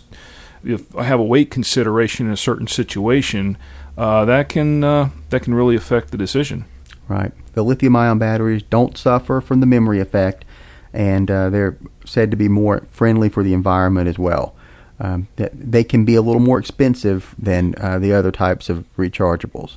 If 0.63 0.95
I 0.95 1.05
have 1.05 1.21
a 1.21 1.25
weight 1.25 1.51
consideration 1.51 2.27
in 2.27 2.33
a 2.33 2.37
certain 2.37 2.67
situation, 2.67 3.57
uh, 4.01 4.25
that 4.25 4.49
can 4.49 4.83
uh, 4.83 5.11
that 5.29 5.43
can 5.43 5.55
really 5.55 5.77
affect 5.77 6.11
the 6.11 6.17
decision. 6.17 6.65
Right. 7.07 7.33
The 7.53 7.63
lithium 7.63 7.97
ion 7.97 8.19
batteries 8.19 8.63
don't 8.63 8.97
suffer 8.97 9.41
from 9.43 9.61
the 9.61 9.67
memory 9.67 10.01
effect, 10.01 10.45
and 10.93 11.31
uh, 11.31 11.51
they're 11.51 11.77
said 12.07 12.31
to 12.31 12.37
be 12.37 12.49
more 12.49 12.87
friendly 12.91 13.29
for 13.29 13.43
the 13.43 13.53
environment 13.53 14.09
as 14.09 14.19
well. 14.19 14.55
Um, 14.99 15.29
that 15.37 15.53
they 15.55 15.85
can 15.85 16.05
be 16.05 16.15
a 16.15 16.23
little 16.23 16.41
more 16.41 16.59
expensive 16.59 17.35
than 17.39 17.75
uh, 17.79 17.99
the 17.99 18.13
other 18.13 18.31
types 18.31 18.69
of 18.69 18.85
rechargeables. 18.97 19.77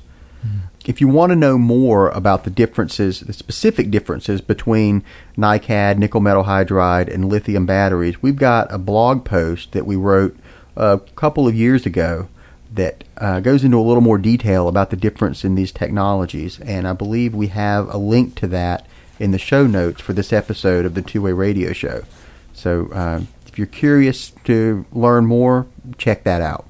If 0.86 1.00
you 1.00 1.08
want 1.08 1.30
to 1.30 1.36
know 1.38 1.58
more 1.58 2.10
about 2.10 2.44
the 2.44 2.50
differences, 2.50 3.22
the 3.22 3.32
specific 3.32 3.90
differences 3.90 4.42
between 4.42 5.02
NiCad, 5.38 5.98
nickel 5.98 6.20
metal 6.20 6.44
hydride, 6.44 7.14
and 7.14 7.30
lithium 7.30 7.66
batteries, 7.66 8.22
we've 8.22 8.36
got 8.36 8.74
a 8.74 8.78
blog 8.78 9.24
post 9.24 9.72
that 9.72 9.86
we 9.86 9.96
wrote 9.96 10.36
a 10.76 11.00
couple 11.16 11.48
of 11.48 11.56
years 11.56 11.86
ago 11.86 12.28
that 12.74 13.04
uh, 13.18 13.40
goes 13.40 13.64
into 13.64 13.78
a 13.78 13.82
little 13.82 14.02
more 14.02 14.18
detail 14.18 14.68
about 14.68 14.90
the 14.90 14.96
difference 14.96 15.46
in 15.46 15.56
these 15.56 15.72
technologies. 15.72 16.60
And 16.60 16.88
I 16.88 16.94
believe 16.94 17.34
we 17.34 17.48
have 17.48 17.88
a 17.94 17.98
link 17.98 18.36
to 18.36 18.48
that 18.48 18.88
in 19.20 19.32
the 19.32 19.38
show 19.38 19.68
notes 19.68 20.02
for 20.02 20.14
this 20.14 20.34
episode 20.34 20.86
of 20.86 20.96
the 20.96 21.02
Two 21.02 21.22
Way 21.22 21.34
Radio 21.34 21.72
Show. 21.72 22.04
So 22.54 22.90
uh, 22.92 23.22
if 23.46 23.58
you're 23.58 23.68
curious 23.68 24.32
to 24.46 24.86
learn 24.92 25.26
more, 25.28 25.68
check 25.98 26.24
that 26.24 26.42
out. 26.42 26.66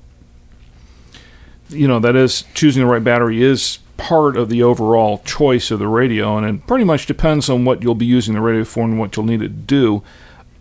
You 1.69 1.87
know, 1.87 1.99
that 1.99 2.15
is 2.15 2.43
choosing 2.53 2.83
the 2.83 2.91
right 2.91 3.03
battery 3.03 3.41
is 3.41 3.79
part 3.95 4.35
of 4.35 4.49
the 4.49 4.61
overall 4.61 5.19
choice 5.19 5.71
of 5.71 5.79
the 5.79 5.87
radio, 5.87 6.37
and 6.37 6.45
it 6.45 6.67
pretty 6.67 6.83
much 6.83 7.05
depends 7.05 7.49
on 7.49 7.63
what 7.63 7.81
you'll 7.81 7.95
be 7.95 8.05
using 8.05 8.33
the 8.33 8.41
radio 8.41 8.65
for 8.65 8.83
and 8.83 8.99
what 8.99 9.15
you'll 9.15 9.25
need 9.25 9.41
it 9.41 9.47
to 9.47 9.53
do. 9.53 10.03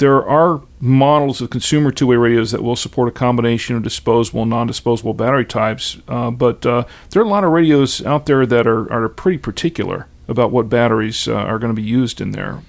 There 0.02 0.28
are 0.28 0.62
models 0.80 1.40
of 1.40 1.50
consumer 1.50 1.92
two 1.92 2.08
way 2.08 2.16
radios 2.16 2.50
that 2.50 2.60
will 2.60 2.74
support 2.74 3.06
a 3.06 3.12
combination 3.12 3.76
of 3.76 3.84
disposable 3.84 4.42
and 4.42 4.50
non 4.50 4.66
disposable 4.66 5.14
battery 5.14 5.44
types, 5.44 5.98
uh, 6.08 6.32
but 6.32 6.66
uh, 6.66 6.86
there 7.10 7.22
are 7.22 7.24
a 7.24 7.28
lot 7.28 7.44
of 7.44 7.52
radios 7.52 8.04
out 8.04 8.26
there 8.26 8.44
that 8.44 8.66
are, 8.66 8.92
are 8.92 9.08
pretty 9.08 9.38
particular 9.38 10.08
about 10.26 10.50
what 10.50 10.68
batteries 10.68 11.28
uh, 11.28 11.34
are 11.34 11.56
going 11.60 11.72
to 11.72 11.80
be 11.80 11.86
used 11.86 12.20
in 12.20 12.32
there. 12.32 12.62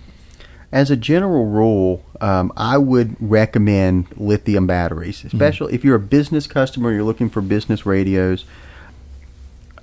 As 0.72 0.92
a 0.92 0.96
general 0.96 1.48
rule, 1.48 2.06
um, 2.22 2.54
I 2.56 2.78
would 2.78 3.16
recommend 3.20 4.16
lithium 4.16 4.68
batteries, 4.68 5.26
especially 5.26 5.74
if 5.74 5.84
you're 5.84 5.96
a 5.96 6.00
business 6.00 6.46
customer, 6.46 6.92
you're 6.92 7.02
looking 7.02 7.32
for 7.32 7.42
business 7.42 7.84
radios. 7.84 8.46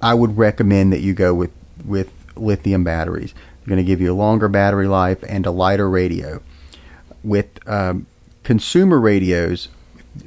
I 0.01 0.15
would 0.15 0.39
recommend 0.39 0.93
that 0.93 1.01
you 1.01 1.15
go 1.15 1.35
with, 1.35 1.51
with 1.85 2.13
lithium 2.37 2.85
batteries. 2.85 3.35
They're 3.35 3.75
going 3.75 3.85
to 3.85 3.91
give 3.91 4.01
you 4.01 4.13
a 4.13 4.15
longer 4.15 4.47
battery 4.47 4.87
life 4.87 5.25
and 5.27 5.45
a 5.47 5.51
lighter 5.51 5.91
radio. 5.91 6.43
With 7.23 7.67
um, 7.69 8.07
consumer 8.43 8.99
radios, 8.99 9.69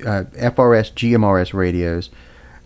uh, 0.02 0.26
FRS, 0.36 0.94
GMRS 0.94 1.54
radios, 1.54 2.10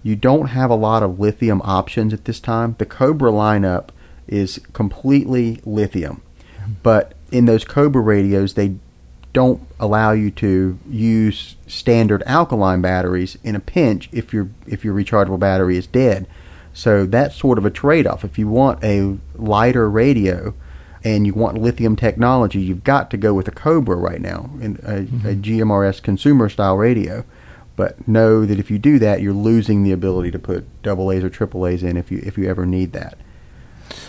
you 0.04 0.16
don't 0.16 0.48
have 0.48 0.70
a 0.70 0.76
lot 0.76 1.04
of 1.04 1.20
lithium 1.20 1.62
options 1.64 2.14
at 2.14 2.26
this 2.26 2.40
time. 2.40 2.76
The 2.78 2.86
Cobra 2.86 3.32
lineup 3.32 3.90
is 4.28 4.60
completely 4.74 5.62
lithium, 5.66 6.22
but 6.84 7.14
in 7.32 7.46
those 7.46 7.64
Cobra 7.64 8.02
radios, 8.02 8.54
they 8.54 8.76
don't 9.34 9.62
allow 9.80 10.14
you 10.14 10.32
to 10.32 10.80
use 10.90 11.58
standard 11.68 12.24
alkaline 12.26 12.82
batteries 12.82 13.38
in 13.44 13.56
a 13.56 13.60
pinch 13.60 14.10
if 14.12 14.34
your 14.34 14.50
if 14.66 14.84
your 14.84 14.96
rechargeable 14.96 15.40
battery 15.40 15.78
is 15.78 15.88
dead. 15.88 16.28
So 16.74 17.06
that's 17.06 17.36
sort 17.36 17.58
of 17.58 17.66
a 17.66 17.72
trade-off. 17.72 18.24
If 18.24 18.38
you 18.38 18.48
want 18.48 18.84
a 18.84 19.18
lighter 19.36 19.90
radio 19.90 20.54
and 21.08 21.26
you 21.26 21.34
want 21.34 21.58
lithium 21.58 21.96
technology, 21.96 22.60
you've 22.60 22.84
got 22.84 23.10
to 23.12 23.18
go 23.18 23.34
with 23.34 23.48
a 23.48 23.52
Cobra 23.52 23.96
right 23.96 24.20
now, 24.20 24.50
in 24.60 24.78
a, 24.84 24.98
a 25.32 25.36
GMRS 25.36 26.02
consumer 26.02 26.50
style 26.50 26.76
radio. 26.76 27.24
But 27.78 28.06
know 28.08 28.46
that 28.46 28.60
if 28.60 28.70
you 28.70 28.78
do 28.78 29.00
that, 29.00 29.22
you're 29.22 29.34
losing 29.34 29.84
the 29.84 29.94
ability 29.94 30.32
to 30.32 30.40
put 30.40 30.66
double 30.82 31.12
A's 31.12 31.24
or 31.24 31.30
triple 31.30 31.66
A's 31.66 31.82
in 31.82 31.96
if 31.96 32.12
you 32.12 32.22
if 32.26 32.38
you 32.38 32.50
ever 32.50 32.66
need 32.66 32.92
that. 32.92 33.18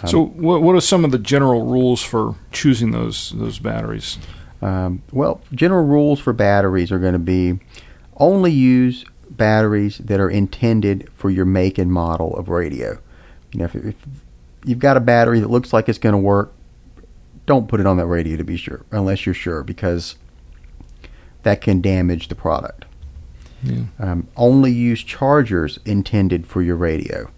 So, 0.06 0.24
what, 0.24 0.62
what 0.62 0.74
are 0.74 0.80
some 0.80 1.04
of 1.04 1.12
the 1.12 1.18
general 1.18 1.64
rules 1.66 2.02
for 2.02 2.34
choosing 2.50 2.90
those 2.90 3.30
those 3.36 3.58
batteries? 3.60 4.18
Um, 4.60 5.02
well, 5.12 5.40
general 5.54 5.84
rules 5.84 6.18
for 6.18 6.32
batteries 6.32 6.90
are 6.90 6.98
going 6.98 7.12
to 7.12 7.18
be 7.20 7.60
only 8.16 8.50
use 8.50 9.04
batteries 9.30 9.98
that 9.98 10.18
are 10.18 10.30
intended 10.30 11.08
for 11.14 11.30
your 11.30 11.44
make 11.44 11.78
and 11.78 11.92
model 11.92 12.36
of 12.36 12.48
radio. 12.48 12.98
You 13.52 13.60
know, 13.60 13.66
if, 13.66 13.74
if 13.76 13.94
you've 14.64 14.80
got 14.80 14.96
a 14.96 15.00
battery 15.00 15.38
that 15.38 15.50
looks 15.50 15.72
like 15.72 15.88
it's 15.88 15.98
going 15.98 16.14
to 16.14 16.18
work, 16.18 16.52
don't 17.48 17.66
put 17.66 17.80
it 17.80 17.86
on 17.86 17.96
that 17.96 18.06
radio 18.06 18.36
to 18.36 18.44
be 18.44 18.58
sure, 18.58 18.84
unless 18.92 19.24
you're 19.24 19.34
sure, 19.34 19.64
because 19.64 20.16
that 21.42 21.62
can 21.62 21.80
damage 21.80 22.28
the 22.28 22.34
product. 22.34 22.84
Yeah. 23.62 23.84
Um, 23.98 24.28
only 24.36 24.70
use 24.70 25.02
chargers 25.02 25.80
intended 25.84 26.46
for 26.46 26.60
your 26.60 26.76
radio 26.76 27.30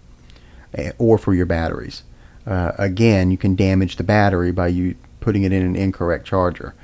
eh, 0.75 0.91
or 0.99 1.17
for 1.17 1.33
your 1.33 1.45
batteries. 1.45 2.03
Uh, 2.45 2.73
again, 2.77 3.31
you 3.31 3.37
can 3.37 3.55
damage 3.55 3.95
the 3.95 4.03
battery 4.03 4.51
by 4.51 4.67
you 4.67 4.95
putting 5.21 5.43
it 5.43 5.53
in 5.53 5.63
an 5.63 5.75
incorrect 5.77 6.27
charger. 6.27 6.75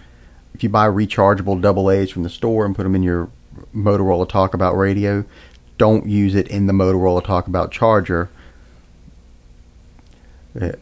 If 0.54 0.64
you 0.64 0.70
buy 0.70 0.88
rechargeable 0.88 1.62
double 1.62 1.92
A's 1.92 2.10
from 2.10 2.24
the 2.24 2.30
store 2.30 2.66
and 2.66 2.76
put 2.76 2.84
them 2.84 2.96
in 2.96 3.04
your 3.04 3.30
Motorola 3.76 4.28
Talkabout 4.28 4.78
radio, 4.78 5.26
don't 5.78 6.08
use 6.08 6.34
it 6.34 6.48
in 6.48 6.68
the 6.68 6.74
Motorola 6.74 7.22
Talkabout 7.22 7.72
charger. 7.72 8.30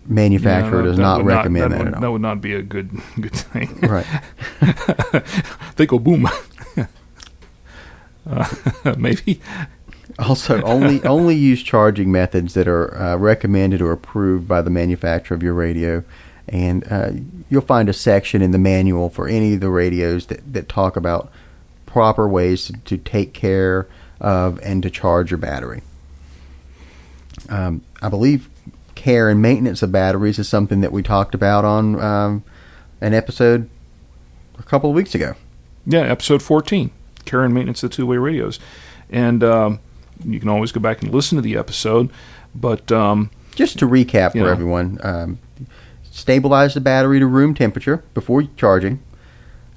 Manufacturer 0.06 0.80
Yeah, 0.82 0.86
does 0.88 0.98
not 1.00 1.24
recommend 1.26 1.72
that. 1.74 1.78
that, 1.78 1.80
would, 1.80 1.88
at 1.90 1.94
all. 1.96 2.02
that 2.02 2.12
would 2.12 2.22
not 2.22 2.42
be 2.42 2.54
a 2.54 2.62
good 2.62 2.92
good 3.20 3.34
thing. 3.36 3.78
Right. 3.90 4.06
they 5.76 5.86
go 5.86 6.00
boom. 6.00 6.28
uh, 8.30 8.46
maybe. 8.98 9.42
Also, 10.18 10.62
only 10.62 11.04
only 11.04 11.36
use 11.36 11.62
charging 11.62 12.12
methods 12.12 12.54
that 12.54 12.68
are 12.68 12.96
uh, 12.98 13.16
recommended 13.18 13.82
or 13.82 13.92
approved 13.92 14.48
by 14.48 14.62
the 14.62 14.70
manufacturer 14.70 15.36
of 15.36 15.44
your 15.44 15.54
radio, 15.54 16.04
and 16.48 16.86
uh, 16.90 17.12
you'll 17.50 17.62
find 17.62 17.90
a 17.90 17.94
section 17.94 18.42
in 18.42 18.52
the 18.52 18.58
manual 18.58 19.10
for 19.10 19.28
any 19.28 19.56
of 19.56 19.60
the 19.60 19.70
radios 19.70 20.28
that, 20.28 20.54
that 20.54 20.70
talk 20.70 20.96
about 20.96 21.30
proper 21.86 22.28
ways 22.30 22.66
to, 22.68 22.74
to 22.86 22.98
take 22.98 23.34
care 23.34 23.88
of 24.22 24.58
and 24.64 24.82
to 24.84 24.90
charge 24.90 25.32
your 25.32 25.38
battery. 25.38 25.82
Um, 27.50 27.82
I 28.02 28.08
believe 28.08 28.48
care 29.06 29.30
and 29.30 29.40
maintenance 29.40 29.84
of 29.84 29.92
batteries 29.92 30.40
is 30.40 30.50
something 30.50 30.82
that 30.82 30.92
we 30.92 31.04
talked 31.04 31.36
about 31.36 31.64
on 31.64 32.02
um, 32.02 32.44
an 33.02 33.14
episode 33.14 33.70
a 34.58 34.64
couple 34.64 34.90
of 34.90 34.96
weeks 34.96 35.14
ago. 35.14 35.36
Yeah, 35.86 36.00
episode 36.00 36.42
14, 36.42 36.90
care 37.24 37.44
and 37.44 37.54
maintenance 37.54 37.84
of 37.84 37.92
two-way 37.92 38.18
radios. 38.18 38.60
And 39.12 39.44
um, 39.44 39.80
you 40.26 40.40
can 40.40 40.50
always 40.50 40.72
go 40.72 40.80
back 40.80 41.04
and 41.04 41.14
listen 41.14 41.36
to 41.36 41.44
the 41.44 41.56
episode. 41.56 42.10
But 42.56 42.92
um, 42.92 43.30
Just 43.54 43.78
to 43.78 43.88
recap 43.88 44.32
for 44.32 44.40
know. 44.40 44.48
everyone, 44.48 44.98
um, 45.04 45.38
stabilize 46.10 46.74
the 46.74 46.82
battery 46.82 47.20
to 47.20 47.28
room 47.28 47.54
temperature 47.54 48.04
before 48.16 48.42
charging. 48.58 49.04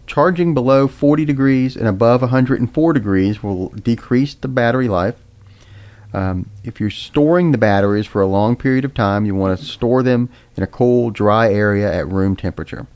Charging 0.06 0.54
below 0.54 0.88
40 0.88 1.26
degrees 1.26 1.76
and 1.76 1.86
above 1.86 2.22
104 2.22 2.92
degrees 2.94 3.42
will 3.42 3.68
decrease 3.68 4.32
the 4.32 4.48
battery 4.48 4.88
life. 4.88 5.16
Um, 6.18 6.50
if 6.64 6.80
you're 6.80 6.90
storing 6.90 7.52
the 7.52 7.58
batteries 7.58 8.06
for 8.06 8.20
a 8.20 8.26
long 8.26 8.56
period 8.56 8.84
of 8.84 8.92
time, 8.92 9.24
you 9.24 9.34
want 9.36 9.58
to 9.58 9.64
store 9.64 10.02
them 10.02 10.28
in 10.56 10.62
a 10.62 10.66
cool, 10.66 11.10
dry 11.10 11.52
area 11.52 11.92
at 11.92 12.08
room 12.08 12.34
temperature. 12.34 12.86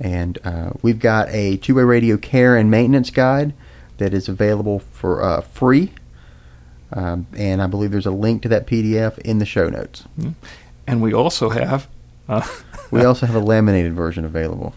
And 0.00 0.38
uh, 0.44 0.70
we've 0.82 0.98
got 0.98 1.28
a 1.30 1.56
two-way 1.58 1.84
radio 1.84 2.16
care 2.16 2.56
and 2.56 2.70
maintenance 2.70 3.10
guide 3.10 3.54
that 3.98 4.12
is 4.12 4.28
available 4.28 4.80
for 4.80 5.22
uh, 5.22 5.40
free. 5.40 5.92
Um, 6.92 7.26
and 7.36 7.62
I 7.62 7.66
believe 7.66 7.92
there's 7.92 8.06
a 8.06 8.10
link 8.10 8.42
to 8.42 8.48
that 8.48 8.66
PDF 8.66 9.18
in 9.18 9.38
the 9.38 9.46
show 9.46 9.68
notes. 9.68 10.04
and 10.86 11.00
we 11.00 11.12
also 11.14 11.50
have 11.50 11.86
uh, 12.28 12.46
We 12.90 13.04
also 13.04 13.26
have 13.26 13.34
a 13.36 13.40
laminated 13.40 13.94
version 13.94 14.24
available 14.24 14.74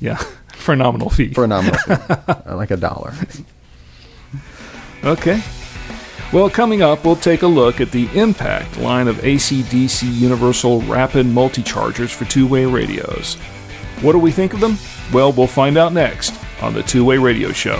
Yeah, 0.00 0.16
for 0.54 0.72
a 0.72 0.76
nominal 0.76 1.10
fee. 1.10 1.32
for 1.34 1.44
a 1.44 1.48
nominal, 1.48 1.78
fee, 1.80 1.92
uh, 2.08 2.56
like 2.56 2.70
a 2.70 2.76
dollar. 2.76 3.12
Okay. 5.04 5.42
Well, 6.32 6.48
coming 6.48 6.80
up, 6.80 7.04
we'll 7.04 7.16
take 7.16 7.42
a 7.42 7.46
look 7.46 7.80
at 7.82 7.90
the 7.90 8.08
Impact 8.18 8.78
line 8.78 9.06
of 9.06 9.22
AC/DC 9.22 10.10
Universal 10.18 10.80
Rapid 10.82 11.26
Multi-Chargers 11.26 12.10
for 12.10 12.24
two-way 12.24 12.64
radios. 12.64 13.34
What 14.00 14.12
do 14.12 14.18
we 14.18 14.32
think 14.32 14.54
of 14.54 14.60
them? 14.60 14.78
Well, 15.12 15.30
we'll 15.32 15.46
find 15.46 15.76
out 15.76 15.92
next 15.92 16.34
on 16.62 16.72
the 16.72 16.82
Two 16.82 17.04
Way 17.04 17.18
Radio 17.18 17.52
Show. 17.52 17.78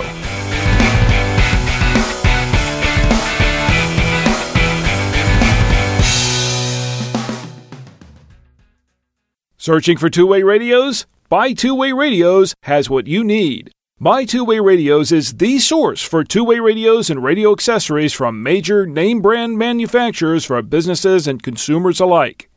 Searching 9.57 9.97
for 9.97 10.09
two 10.09 10.27
way 10.27 10.43
radios? 10.43 11.07
Buy 11.29 11.53
Two 11.53 11.73
Way 11.73 11.93
Radios 11.93 12.53
has 12.63 12.89
what 12.89 13.07
you 13.07 13.23
need. 13.23 13.71
Buy 14.03 14.25
Two 14.25 14.43
Way 14.43 14.59
Radios 14.59 15.13
is 15.13 15.35
the 15.35 15.59
source 15.59 16.03
for 16.03 16.25
two 16.25 16.43
way 16.43 16.59
radios 16.59 17.09
and 17.09 17.23
radio 17.23 17.53
accessories 17.53 18.11
from 18.11 18.43
major 18.43 18.85
name 18.85 19.21
brand 19.21 19.57
manufacturers 19.57 20.43
for 20.43 20.61
businesses 20.61 21.25
and 21.25 21.41
consumers 21.41 22.01
alike. 22.01 22.49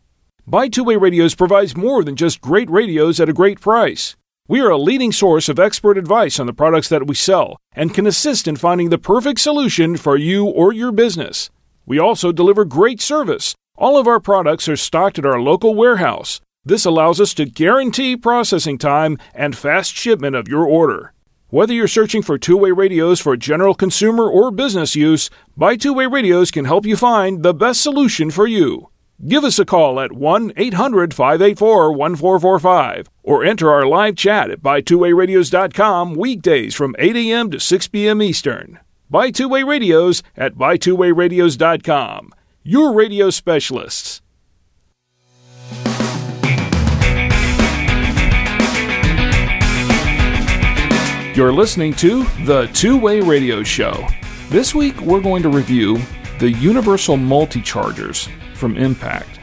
Buy 0.45 0.67
Two 0.67 0.83
Way 0.83 0.97
Radios 0.97 1.37
provides 1.37 1.77
more 1.77 2.03
than 2.03 2.17
just 2.17 2.41
great 2.41 2.69
radios 2.69 3.21
at 3.21 3.29
a 3.29 3.33
great 3.33 3.61
price. 3.61 4.17
We 4.49 4.61
are 4.61 4.71
a 4.71 4.77
leading 4.77 5.13
source 5.13 5.49
of 5.49 5.61
expert 5.61 5.97
advice 5.97 6.41
on 6.41 6.49
the 6.49 6.53
products 6.53 6.89
that 6.89 7.07
we 7.07 7.15
sell 7.15 7.59
and 7.77 7.95
can 7.95 8.09
assist 8.09 8.49
in 8.49 8.57
finding 8.57 8.91
the 8.91 8.99
perfect 8.99 9.39
solution 9.39 9.97
for 9.97 10.17
you 10.17 10.47
or 10.47 10.73
your 10.73 10.91
business. 10.91 11.49
We 11.87 12.01
also 12.01 12.33
deliver 12.33 12.65
great 12.65 13.01
service. 13.01 13.55
All 13.77 13.97
of 13.97 14.09
our 14.09 14.19
products 14.19 14.69
are 14.69 14.75
stocked 14.75 15.17
at 15.17 15.25
our 15.25 15.41
local 15.41 15.77
warehouse. 15.77 16.41
This 16.65 16.85
allows 16.85 17.21
us 17.21 17.33
to 17.35 17.45
guarantee 17.45 18.17
processing 18.17 18.79
time 18.79 19.17
and 19.33 19.57
fast 19.57 19.95
shipment 19.95 20.35
of 20.35 20.49
your 20.49 20.67
order. 20.67 21.13
Whether 21.49 21.75
you're 21.75 21.87
searching 21.87 22.23
for 22.23 22.39
two 22.39 22.57
way 22.57 22.73
radios 22.73 23.21
for 23.21 23.37
general 23.37 23.75
consumer 23.75 24.29
or 24.29 24.51
business 24.51 24.97
use, 24.97 25.31
Buy 25.57 25.77
Two 25.77 25.93
Way 25.93 26.07
Radios 26.07 26.51
can 26.51 26.65
help 26.65 26.85
you 26.85 26.97
find 26.97 27.45
the 27.45 27.55
best 27.55 27.81
solution 27.81 28.33
for 28.33 28.49
you. 28.49 28.89
Give 29.29 29.45
us 29.45 29.61
a 29.61 29.65
call 29.65 30.01
at 30.01 30.11
1 30.11 30.55
800 30.57 31.15
584 31.15 31.93
1445 31.93 33.09
or 33.23 33.45
enter 33.45 33.71
our 33.71 33.87
live 33.87 34.17
chat 34.17 34.51
at 34.51 34.61
buytwowayradios.com 34.61 36.15
weekdays 36.15 36.75
from 36.75 36.97
8 36.99 37.15
a.m. 37.15 37.51
to 37.53 37.61
6 37.61 37.89
p.m. 37.89 38.21
Eastern. 38.21 38.81
Buy 39.09 39.31
Two 39.31 39.49
Way 39.49 39.63
Radios 39.63 40.25
at 40.37 40.57
buytwowayradios.com. 40.57 42.33
Your 42.65 42.93
radio 42.93 43.31
specialists. 43.31 44.21
You're 51.37 51.53
listening 51.53 51.93
to 51.97 52.25
The 52.47 52.65
Two 52.73 52.97
Way 52.97 53.21
Radio 53.21 53.63
Show. 53.63 54.09
This 54.49 54.75
week, 54.75 54.99
we're 55.03 55.21
going 55.21 55.43
to 55.43 55.51
review 55.51 55.99
the 56.39 56.51
Universal 56.51 57.19
Multi 57.19 57.61
Chargers 57.61 58.27
from 58.55 58.79
Impact. 58.79 59.39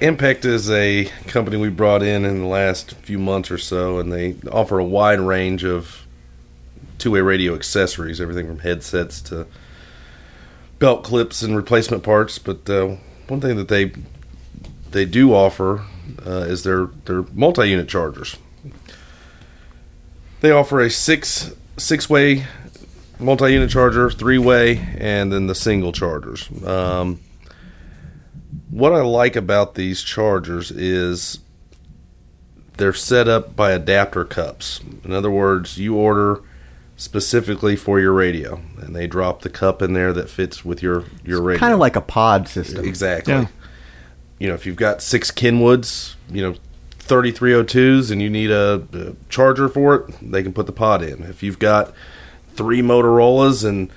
Impact 0.00 0.46
is 0.46 0.70
a 0.70 1.10
company 1.26 1.58
we 1.58 1.68
brought 1.68 2.02
in 2.02 2.24
in 2.24 2.38
the 2.38 2.46
last 2.46 2.94
few 2.94 3.18
months 3.18 3.50
or 3.50 3.58
so, 3.58 3.98
and 3.98 4.10
they 4.10 4.34
offer 4.50 4.78
a 4.78 4.84
wide 4.84 5.20
range 5.20 5.62
of 5.62 6.06
two-way 6.96 7.20
radio 7.20 7.54
accessories, 7.54 8.18
everything 8.18 8.46
from 8.46 8.60
headsets 8.60 9.20
to 9.20 9.46
belt 10.78 11.04
clips 11.04 11.42
and 11.42 11.54
replacement 11.54 12.02
parts. 12.02 12.38
But 12.38 12.70
uh, 12.70 12.96
one 13.28 13.42
thing 13.42 13.58
that 13.58 13.68
they 13.68 13.92
they 14.90 15.04
do 15.04 15.34
offer 15.34 15.84
uh, 16.26 16.46
is 16.48 16.62
their 16.62 16.86
their 17.04 17.24
multi-unit 17.34 17.90
chargers. 17.90 18.38
They 20.40 20.50
offer 20.50 20.80
a 20.80 20.90
six 20.90 21.52
six-way 21.76 22.46
multi-unit 23.18 23.70
charger, 23.70 24.10
three-way, 24.10 24.78
and 24.98 25.32
then 25.32 25.46
the 25.46 25.54
single 25.54 25.92
chargers. 25.92 26.48
Um, 26.64 27.20
what 28.70 28.92
I 28.92 29.02
like 29.02 29.36
about 29.36 29.74
these 29.74 30.02
chargers 30.02 30.70
is 30.70 31.40
they're 32.76 32.92
set 32.92 33.28
up 33.28 33.54
by 33.54 33.72
adapter 33.72 34.24
cups. 34.24 34.80
In 35.04 35.12
other 35.12 35.30
words, 35.30 35.78
you 35.78 35.96
order 35.96 36.40
specifically 36.96 37.76
for 37.76 37.98
your 38.00 38.12
radio, 38.12 38.60
and 38.78 38.94
they 38.94 39.06
drop 39.06 39.42
the 39.42 39.50
cup 39.50 39.82
in 39.82 39.92
there 39.92 40.12
that 40.12 40.28
fits 40.30 40.64
with 40.64 40.82
your 40.82 41.04
your 41.24 41.42
radio. 41.42 41.58
Kind 41.58 41.74
of 41.74 41.80
like 41.80 41.96
a 41.96 42.00
pod 42.00 42.48
system. 42.48 42.84
exactly. 42.84 43.34
Yeah. 43.34 43.46
You 44.38 44.48
know, 44.48 44.54
if 44.54 44.64
you've 44.64 44.76
got 44.76 45.02
six 45.02 45.30
Kenwoods, 45.30 46.14
you 46.30 46.42
know, 46.42 46.54
3302s, 47.10 48.10
and 48.10 48.22
you 48.22 48.30
need 48.30 48.50
a, 48.50 48.82
a 48.92 49.12
charger 49.28 49.68
for 49.68 49.94
it, 49.94 50.14
they 50.30 50.42
can 50.42 50.52
put 50.52 50.66
the 50.66 50.72
pod 50.72 51.02
in. 51.02 51.22
If 51.24 51.42
you've 51.42 51.58
got 51.58 51.92
three 52.54 52.82
Motorola's 52.82 53.64
and 53.64 53.90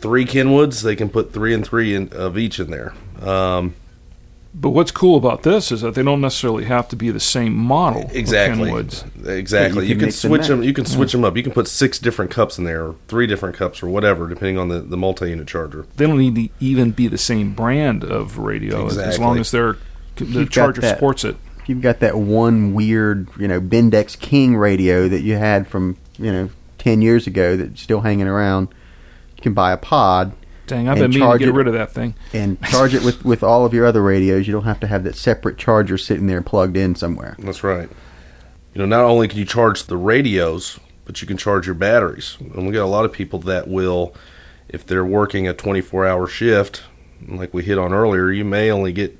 three 0.00 0.24
Kenwoods, 0.24 0.82
they 0.82 0.96
can 0.96 1.08
put 1.08 1.32
three 1.32 1.54
and 1.54 1.64
three 1.66 1.94
in, 1.94 2.08
of 2.12 2.36
each 2.38 2.58
in 2.60 2.70
there. 2.70 2.94
Um, 3.22 3.74
But 4.54 4.70
what's 4.70 4.90
cool 4.92 5.16
about 5.16 5.42
this 5.42 5.72
is 5.72 5.80
that 5.80 5.94
they 5.94 6.02
don't 6.02 6.20
necessarily 6.20 6.64
have 6.64 6.88
to 6.90 6.96
be 6.96 7.10
the 7.10 7.18
same 7.20 7.54
model. 7.54 8.08
Exactly. 8.12 8.70
Kenwoods. 8.70 9.26
Exactly. 9.26 9.82
Yeah, 9.84 9.88
you 9.88 9.88
you 9.88 9.94
can 9.94 9.98
can, 10.00 10.06
mix 10.06 10.24
and 10.24 10.30
switch 10.30 10.40
match. 10.42 10.48
them. 10.48 10.62
You 10.62 10.72
can 10.72 10.84
switch 10.86 11.12
them 11.12 11.24
up. 11.24 11.36
You 11.36 11.42
can 11.42 11.52
put 11.52 11.66
six 11.68 11.98
different 11.98 12.30
cups 12.30 12.56
in 12.58 12.64
there, 12.64 12.84
or 12.86 12.94
three 13.08 13.26
different 13.26 13.56
cups, 13.56 13.82
or 13.82 13.88
whatever, 13.88 14.28
depending 14.28 14.56
on 14.58 14.68
the, 14.68 14.78
the 14.80 14.96
multi-unit 14.96 15.48
charger. 15.48 15.86
They 15.96 16.06
don't 16.06 16.18
need 16.18 16.34
to 16.36 16.48
even 16.64 16.92
be 16.92 17.08
the 17.08 17.18
same 17.18 17.52
brand 17.54 18.04
of 18.04 18.38
radio 18.38 18.86
as- 18.86 18.96
as 18.98 19.18
long 19.18 19.38
as 19.38 19.50
they're 19.50 19.76
the 20.16 20.24
You've 20.26 20.50
charger 20.50 20.80
that. 20.82 20.94
supports 20.96 21.24
it. 21.24 21.36
You've 21.66 21.80
got 21.82 22.00
that 22.00 22.16
one 22.16 22.74
weird, 22.74 23.28
you 23.38 23.48
know, 23.48 23.60
Bendix 23.60 24.18
King 24.18 24.56
radio 24.56 25.08
that 25.08 25.22
you 25.22 25.36
had 25.36 25.66
from, 25.66 25.96
you 26.18 26.30
know, 26.32 26.50
10 26.78 27.00
years 27.02 27.26
ago 27.26 27.56
that's 27.56 27.80
still 27.80 28.02
hanging 28.02 28.26
around. 28.28 28.68
You 29.36 29.42
can 29.42 29.54
buy 29.54 29.72
a 29.72 29.76
pod 29.76 30.32
Dang, 30.66 30.88
I've 30.88 30.96
And 30.98 31.12
been 31.12 31.20
meaning 31.20 31.32
to 31.32 31.38
get 31.38 31.48
it- 31.48 31.52
rid 31.52 31.66
of 31.66 31.74
that 31.74 31.92
thing. 31.92 32.14
and 32.32 32.58
charge 32.62 32.94
it 32.94 33.04
with, 33.04 33.22
with 33.22 33.42
all 33.42 33.66
of 33.66 33.74
your 33.74 33.84
other 33.84 34.02
radios. 34.02 34.46
You 34.46 34.54
don't 34.54 34.64
have 34.64 34.80
to 34.80 34.86
have 34.86 35.04
that 35.04 35.14
separate 35.14 35.58
charger 35.58 35.98
sitting 35.98 36.26
there 36.26 36.40
plugged 36.40 36.76
in 36.78 36.94
somewhere. 36.94 37.36
That's 37.38 37.62
right. 37.62 37.88
You 38.72 38.78
know, 38.78 38.86
not 38.86 39.04
only 39.04 39.28
can 39.28 39.38
you 39.38 39.44
charge 39.44 39.84
the 39.84 39.98
radios, 39.98 40.80
but 41.04 41.20
you 41.20 41.28
can 41.28 41.36
charge 41.36 41.66
your 41.66 41.74
batteries. 41.74 42.38
And 42.40 42.66
we 42.66 42.72
got 42.72 42.84
a 42.84 42.86
lot 42.86 43.04
of 43.04 43.12
people 43.12 43.38
that 43.40 43.68
will, 43.68 44.14
if 44.70 44.86
they're 44.86 45.04
working 45.04 45.46
a 45.46 45.52
24-hour 45.52 46.26
shift, 46.28 46.82
like 47.28 47.52
we 47.52 47.62
hit 47.62 47.76
on 47.76 47.92
earlier, 47.92 48.30
you 48.30 48.46
may 48.46 48.70
only 48.70 48.92
get 48.94 49.18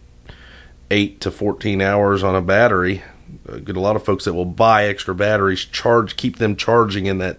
eight 0.91 1.21
to 1.21 1.31
14 1.31 1.81
hours 1.81 2.23
on 2.23 2.35
a 2.35 2.43
battery. 2.43 3.03
I 3.53 3.59
get 3.59 3.77
a 3.77 3.81
lot 3.81 3.97
of 3.97 4.05
folks 4.05 4.25
that 4.25 4.35
will 4.35 4.45
buy 4.45 4.85
extra 4.85 5.15
batteries, 5.15 5.65
charge, 5.65 6.17
keep 6.17 6.39
them 6.39 6.57
charging 6.57 7.07
in 7.07 7.19
that 7.19 7.39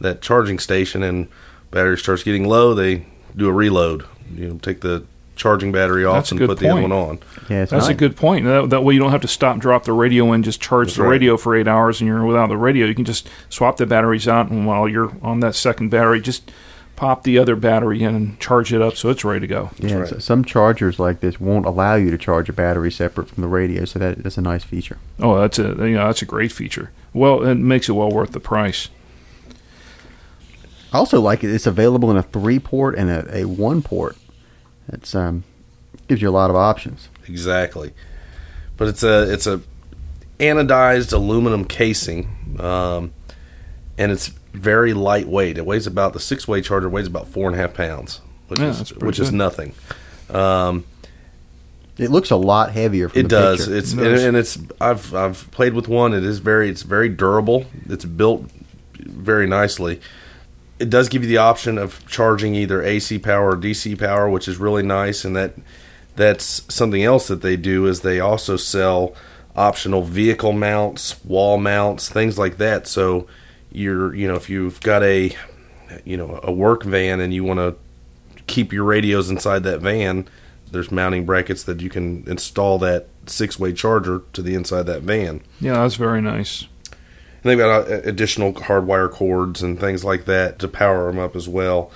that 0.00 0.20
charging 0.20 0.58
station, 0.58 1.02
and 1.02 1.28
battery 1.70 1.96
starts 1.96 2.22
getting 2.22 2.48
low. 2.48 2.74
They 2.74 3.06
do 3.36 3.48
a 3.48 3.52
reload. 3.52 4.04
You 4.34 4.48
know, 4.48 4.58
take 4.58 4.80
the 4.80 5.04
charging 5.36 5.72
battery 5.72 6.04
off 6.04 6.14
That's 6.16 6.30
and 6.32 6.38
good 6.38 6.48
put 6.48 6.58
the 6.58 6.68
other 6.68 6.82
one 6.82 6.92
on. 6.92 7.18
Yeah, 7.48 7.62
it's 7.62 7.70
That's 7.70 7.88
a 7.88 7.94
good 7.94 8.16
point. 8.16 8.44
That, 8.44 8.70
that 8.70 8.84
way 8.84 8.94
you 8.94 9.00
don't 9.00 9.10
have 9.10 9.22
to 9.22 9.28
stop 9.28 9.58
drop 9.58 9.84
the 9.84 9.92
radio 9.92 10.32
and 10.32 10.44
just 10.44 10.60
charge 10.60 10.88
That's 10.88 10.96
the 10.96 11.02
right. 11.02 11.10
radio 11.10 11.36
for 11.36 11.56
eight 11.56 11.68
hours 11.68 12.00
and 12.00 12.08
you're 12.08 12.24
without 12.24 12.48
the 12.48 12.56
radio. 12.56 12.86
You 12.86 12.94
can 12.94 13.04
just 13.04 13.28
swap 13.48 13.76
the 13.76 13.86
batteries 13.86 14.28
out 14.28 14.50
and 14.50 14.66
while 14.66 14.88
you're 14.88 15.12
on 15.22 15.40
that 15.40 15.54
second 15.54 15.90
battery, 15.90 16.20
just 16.20 16.50
pop 16.96 17.24
the 17.24 17.38
other 17.38 17.56
battery 17.56 18.02
in 18.02 18.14
and 18.14 18.40
charge 18.40 18.72
it 18.72 18.80
up 18.80 18.96
so 18.96 19.10
it's 19.10 19.24
ready 19.24 19.40
to 19.40 19.46
go. 19.46 19.70
Yeah, 19.78 19.94
right. 19.96 20.08
so 20.08 20.18
some 20.18 20.44
chargers 20.44 20.98
like 20.98 21.20
this 21.20 21.40
won't 21.40 21.66
allow 21.66 21.96
you 21.96 22.10
to 22.10 22.18
charge 22.18 22.48
a 22.48 22.52
battery 22.52 22.90
separate 22.90 23.28
from 23.28 23.42
the 23.42 23.48
radio, 23.48 23.84
so 23.84 23.98
that 23.98 24.22
that's 24.22 24.38
a 24.38 24.42
nice 24.42 24.64
feature. 24.64 24.98
Oh, 25.18 25.40
that's 25.40 25.58
a 25.58 25.62
you 25.62 25.94
know, 25.94 26.06
that's 26.06 26.22
a 26.22 26.26
great 26.26 26.52
feature. 26.52 26.90
Well, 27.12 27.42
it 27.42 27.56
makes 27.56 27.88
it 27.88 27.92
well 27.92 28.10
worth 28.10 28.32
the 28.32 28.40
price. 28.40 28.88
I 30.92 30.98
also 30.98 31.20
like 31.20 31.42
it. 31.42 31.52
It's 31.52 31.66
available 31.66 32.10
in 32.10 32.16
a 32.16 32.22
three 32.22 32.60
port 32.60 32.96
and 32.96 33.10
a, 33.10 33.38
a 33.38 33.44
one 33.44 33.82
port. 33.82 34.16
It's 34.88 35.14
um 35.14 35.44
gives 36.08 36.22
you 36.22 36.28
a 36.28 36.30
lot 36.30 36.50
of 36.50 36.56
options. 36.56 37.08
Exactly, 37.26 37.92
but 38.76 38.88
it's 38.88 39.02
a 39.02 39.32
it's 39.32 39.46
a 39.46 39.60
anodized 40.38 41.12
aluminum 41.12 41.64
casing, 41.64 42.56
um, 42.60 43.12
and 43.98 44.12
it's 44.12 44.32
very 44.54 44.94
lightweight. 44.94 45.58
It 45.58 45.66
weighs 45.66 45.86
about 45.86 46.12
the 46.12 46.20
six 46.20 46.48
way 46.48 46.60
charger 46.62 46.88
weighs 46.88 47.06
about 47.06 47.28
four 47.28 47.46
and 47.48 47.54
a 47.56 47.58
half 47.60 47.74
pounds, 47.74 48.20
which 48.48 48.60
Yeah, 48.60 48.70
is 48.70 48.78
that's 48.78 48.92
pretty 48.92 49.06
which 49.06 49.18
is 49.18 49.32
nothing. 49.32 49.74
Um, 50.30 50.84
It 51.98 52.10
looks 52.10 52.30
a 52.30 52.36
lot 52.36 52.70
heavier. 52.72 53.08
From 53.08 53.20
it 53.20 53.22
the 53.24 53.28
does. 53.28 53.58
picture. 53.60 53.76
It's 53.76 53.92
It 53.92 53.98
and, 53.98 54.20
and 54.20 54.36
it's 54.36 54.58
I've 54.80 55.14
I've 55.14 55.50
played 55.50 55.74
with 55.74 55.88
one. 55.88 56.12
It 56.14 56.24
is 56.24 56.38
very 56.38 56.68
it's 56.70 56.82
very 56.82 57.08
durable. 57.08 57.66
It's 57.88 58.04
built 58.04 58.48
very 58.98 59.46
nicely. 59.46 60.00
It 60.78 60.90
does 60.90 61.08
give 61.08 61.22
you 61.22 61.28
the 61.28 61.36
option 61.36 61.78
of 61.78 62.04
charging 62.08 62.54
either 62.56 62.82
AC 62.82 63.18
power 63.18 63.50
or 63.52 63.56
DC 63.56 63.96
power, 63.98 64.28
which 64.28 64.48
is 64.48 64.58
really 64.58 64.82
nice. 64.82 65.24
And 65.24 65.36
that 65.36 65.54
that's 66.16 66.62
something 66.72 67.02
else 67.02 67.28
that 67.28 67.42
they 67.42 67.56
do 67.56 67.86
is 67.86 68.00
they 68.00 68.20
also 68.20 68.56
sell 68.56 69.14
optional 69.56 70.02
vehicle 70.02 70.52
mounts, 70.52 71.24
wall 71.24 71.58
mounts, 71.58 72.08
things 72.08 72.38
like 72.38 72.56
that. 72.58 72.88
So 72.88 73.26
you're 73.74 74.14
you 74.14 74.26
know 74.26 74.34
if 74.34 74.48
you've 74.48 74.80
got 74.80 75.02
a 75.02 75.36
you 76.04 76.16
know 76.16 76.40
a 76.42 76.52
work 76.52 76.84
van 76.84 77.20
and 77.20 77.34
you 77.34 77.44
want 77.44 77.58
to 77.58 77.76
keep 78.46 78.72
your 78.72 78.84
radios 78.84 79.30
inside 79.30 79.62
that 79.64 79.80
van, 79.80 80.28
there's 80.70 80.90
mounting 80.90 81.24
brackets 81.24 81.62
that 81.64 81.80
you 81.80 81.90
can 81.90 82.24
install 82.26 82.78
that 82.78 83.06
six 83.26 83.58
way 83.58 83.72
charger 83.72 84.22
to 84.32 84.42
the 84.42 84.54
inside 84.54 84.80
of 84.80 84.86
that 84.86 85.02
van. 85.02 85.42
Yeah, 85.60 85.74
that's 85.74 85.96
very 85.96 86.20
nice. 86.20 86.66
And 87.42 87.50
they've 87.50 87.58
got 87.58 87.90
uh, 87.90 88.00
additional 88.04 88.52
hardwire 88.54 89.10
cords 89.10 89.62
and 89.62 89.78
things 89.78 90.04
like 90.04 90.24
that 90.24 90.58
to 90.60 90.68
power 90.68 91.10
them 91.10 91.18
up 91.18 91.36
as 91.36 91.48
well. 91.48 91.90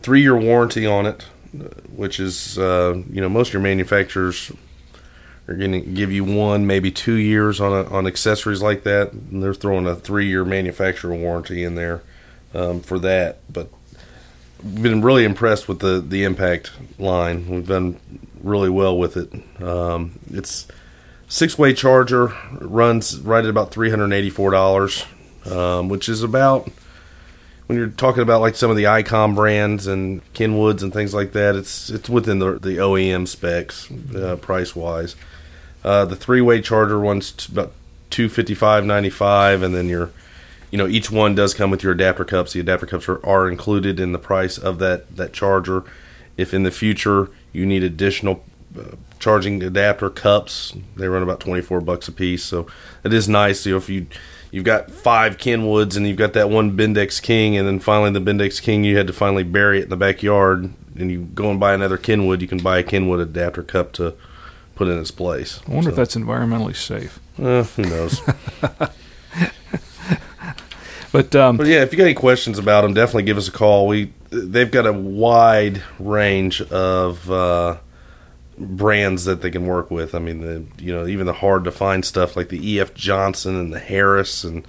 Three 0.00 0.22
year 0.22 0.36
warranty 0.36 0.86
on 0.86 1.06
it, 1.06 1.26
uh, 1.58 1.64
which 1.94 2.20
is, 2.20 2.58
uh, 2.58 3.02
you 3.10 3.20
know, 3.20 3.28
most 3.28 3.48
of 3.48 3.54
your 3.54 3.62
manufacturers 3.62 4.50
are 5.46 5.54
going 5.54 5.72
to 5.72 5.80
give 5.80 6.10
you 6.10 6.24
one, 6.24 6.66
maybe 6.66 6.90
two 6.90 7.14
years 7.14 7.60
on 7.60 7.72
a, 7.72 7.88
on 7.90 8.06
accessories 8.06 8.62
like 8.62 8.82
that. 8.84 9.12
And 9.12 9.42
they're 9.42 9.54
throwing 9.54 9.86
a 9.86 9.94
three 9.94 10.26
year 10.26 10.44
manufacturer 10.44 11.14
warranty 11.14 11.64
in 11.64 11.74
there 11.74 12.02
um, 12.54 12.80
for 12.80 12.98
that. 13.00 13.38
But 13.52 13.68
been 14.62 15.02
really 15.02 15.24
impressed 15.24 15.68
with 15.68 15.80
the, 15.80 16.00
the 16.00 16.24
impact 16.24 16.72
line. 16.98 17.46
We've 17.48 17.66
done 17.66 18.00
really 18.42 18.70
well 18.70 18.96
with 18.96 19.16
it. 19.16 19.62
Um, 19.62 20.18
it's 20.30 20.66
six 21.28 21.58
way 21.58 21.74
charger 21.74 22.32
runs 22.60 23.18
right 23.20 23.44
at 23.44 23.50
about 23.50 23.70
three 23.70 23.90
hundred 23.90 24.12
eighty 24.12 24.30
four 24.30 24.50
dollars, 24.50 25.04
um, 25.50 25.88
which 25.88 26.08
is 26.08 26.22
about 26.22 26.70
when 27.66 27.78
you're 27.78 27.88
talking 27.88 28.22
about 28.22 28.40
like 28.40 28.56
some 28.56 28.70
of 28.70 28.76
the 28.76 28.84
Icom 28.84 29.34
brands 29.34 29.86
and 29.86 30.22
Kenwoods 30.34 30.82
and 30.82 30.92
things 30.92 31.14
like 31.14 31.32
that. 31.32 31.56
It's 31.56 31.90
it's 31.90 32.08
within 32.08 32.38
the 32.38 32.58
the 32.58 32.76
OEM 32.76 33.26
specs 33.26 33.90
uh, 34.14 34.36
price 34.36 34.76
wise. 34.76 35.16
Uh, 35.82 36.04
the 36.04 36.16
three 36.16 36.40
way 36.40 36.60
charger 36.60 36.98
one's 36.98 37.32
t- 37.32 37.52
about 37.52 37.72
two 38.10 38.28
fifty 38.28 38.54
five 38.54 38.84
ninety 38.84 39.10
five, 39.10 39.62
and 39.62 39.74
then 39.74 39.88
your 39.88 40.10
you 40.70 40.78
know 40.78 40.86
each 40.86 41.10
one 41.10 41.34
does 41.34 41.54
come 41.54 41.70
with 41.70 41.82
your 41.82 41.92
adapter 41.92 42.24
cups. 42.24 42.52
The 42.52 42.60
adapter 42.60 42.86
cups 42.86 43.08
are, 43.08 43.24
are 43.24 43.48
included 43.48 43.98
in 43.98 44.12
the 44.12 44.18
price 44.18 44.58
of 44.58 44.78
that 44.78 45.16
that 45.16 45.32
charger. 45.32 45.84
If 46.36 46.52
in 46.52 46.64
the 46.64 46.70
future 46.70 47.30
you 47.52 47.64
need 47.64 47.84
additional 47.84 48.44
uh, 48.78 48.96
charging 49.18 49.62
adapter 49.62 50.10
cups. 50.10 50.74
They 50.96 51.08
run 51.08 51.22
about 51.22 51.40
twenty 51.40 51.62
four 51.62 51.80
bucks 51.80 52.08
a 52.08 52.12
piece, 52.12 52.44
so 52.44 52.66
it 53.04 53.12
is 53.12 53.28
nice. 53.28 53.64
You 53.64 53.72
know, 53.72 53.78
if 53.78 53.88
you 53.88 54.06
you've 54.54 54.64
got 54.64 54.88
five 54.90 55.36
Kenwoods 55.36 55.96
and 55.96 56.06
you've 56.06 56.16
got 56.16 56.32
that 56.34 56.48
one 56.48 56.76
Bendix 56.76 57.20
King, 57.20 57.56
and 57.56 57.66
then 57.66 57.80
finally 57.80 58.10
the 58.10 58.20
Bendix 58.20 58.62
King 58.62 58.84
you 58.84 58.96
had 58.96 59.06
to 59.08 59.12
finally 59.12 59.42
bury 59.42 59.80
it 59.80 59.84
in 59.84 59.88
the 59.90 59.96
backyard, 59.96 60.72
and 60.96 61.10
you 61.10 61.22
go 61.34 61.50
and 61.50 61.58
buy 61.58 61.74
another 61.74 61.96
Kenwood, 61.96 62.40
you 62.40 62.46
can 62.48 62.58
buy 62.58 62.78
a 62.78 62.82
Kenwood 62.84 63.18
adapter 63.20 63.62
cup 63.64 63.92
to 63.94 64.14
put 64.76 64.86
in 64.88 64.98
its 64.98 65.10
place. 65.10 65.60
I 65.66 65.70
wonder 65.72 65.84
So, 65.84 65.90
if 65.90 65.96
that's 65.96 66.14
environmentally 66.16 66.76
safe. 66.76 67.18
uh, 67.38 67.64
who 67.64 67.82
knows. 67.82 68.20
But 71.12 71.36
um, 71.36 71.56
But 71.56 71.68
yeah, 71.68 71.82
if 71.82 71.92
you 71.92 71.98
got 71.98 72.04
any 72.04 72.14
questions 72.14 72.58
about 72.58 72.80
them, 72.80 72.92
definitely 72.92 73.22
give 73.22 73.36
us 73.38 73.46
a 73.46 73.52
call. 73.52 73.86
We 73.86 74.12
they've 74.30 74.68
got 74.70 74.84
a 74.84 74.92
wide 74.92 75.80
range 76.00 76.60
of 76.60 77.30
uh, 77.30 77.76
brands 78.58 79.24
that 79.24 79.42
they 79.42 79.50
can 79.50 79.66
work 79.66 79.90
with. 79.90 80.14
I 80.14 80.18
mean, 80.18 80.40
the 80.40 80.64
you 80.82 80.92
know 80.94 81.06
even 81.06 81.26
the 81.26 81.32
hard 81.34 81.64
to 81.64 81.70
find 81.72 82.04
stuff 82.04 82.36
like 82.36 82.48
the 82.48 82.80
EF 82.80 82.94
Johnson 82.94 83.56
and 83.56 83.72
the 83.72 83.78
Harris 83.80 84.44
and 84.44 84.66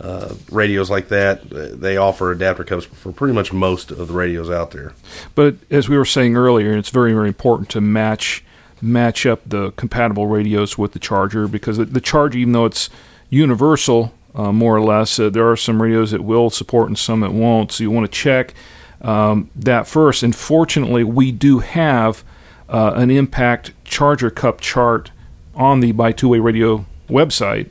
uh, 0.00 0.34
radios 0.50 0.90
like 0.90 1.08
that. 1.08 1.48
They 1.50 1.96
offer 1.96 2.30
adapter 2.30 2.64
cups 2.64 2.84
for 2.86 3.12
pretty 3.12 3.34
much 3.34 3.52
most 3.52 3.90
of 3.90 4.08
the 4.08 4.14
radios 4.14 4.50
out 4.50 4.70
there. 4.70 4.92
But 5.34 5.56
as 5.70 5.88
we 5.88 5.96
were 5.98 6.04
saying 6.04 6.36
earlier, 6.36 6.76
it's 6.76 6.90
very 6.90 7.12
very 7.12 7.28
important 7.28 7.68
to 7.70 7.80
match 7.80 8.44
match 8.80 9.26
up 9.26 9.40
the 9.44 9.72
compatible 9.72 10.28
radios 10.28 10.78
with 10.78 10.92
the 10.92 11.00
charger 11.00 11.48
because 11.48 11.78
the- 11.78 11.84
the 11.84 12.00
charger, 12.00 12.38
even 12.38 12.52
though 12.52 12.64
it's 12.66 12.88
universal 13.28 14.12
uh, 14.34 14.52
more 14.52 14.76
or 14.76 14.80
less, 14.80 15.18
uh, 15.18 15.28
there 15.28 15.50
are 15.50 15.56
some 15.56 15.82
radios 15.82 16.12
that 16.12 16.22
will 16.22 16.48
support 16.48 16.86
and 16.88 16.96
some 16.96 17.20
that 17.20 17.32
won't. 17.32 17.72
So 17.72 17.82
you 17.82 17.90
want 17.90 18.06
to 18.10 18.16
check 18.16 18.54
um, 19.02 19.50
that 19.56 19.86
first. 19.88 20.22
And 20.22 20.34
fortunately, 20.34 21.02
we 21.02 21.32
do 21.32 21.58
have 21.58 22.22
uh, 22.68 22.92
an 22.96 23.10
impact 23.10 23.72
charger 23.84 24.30
cup 24.30 24.60
chart 24.60 25.10
on 25.54 25.80
the 25.80 25.92
Buy 25.92 26.12
Two 26.12 26.28
Way 26.28 26.38
Radio 26.38 26.84
website 27.08 27.70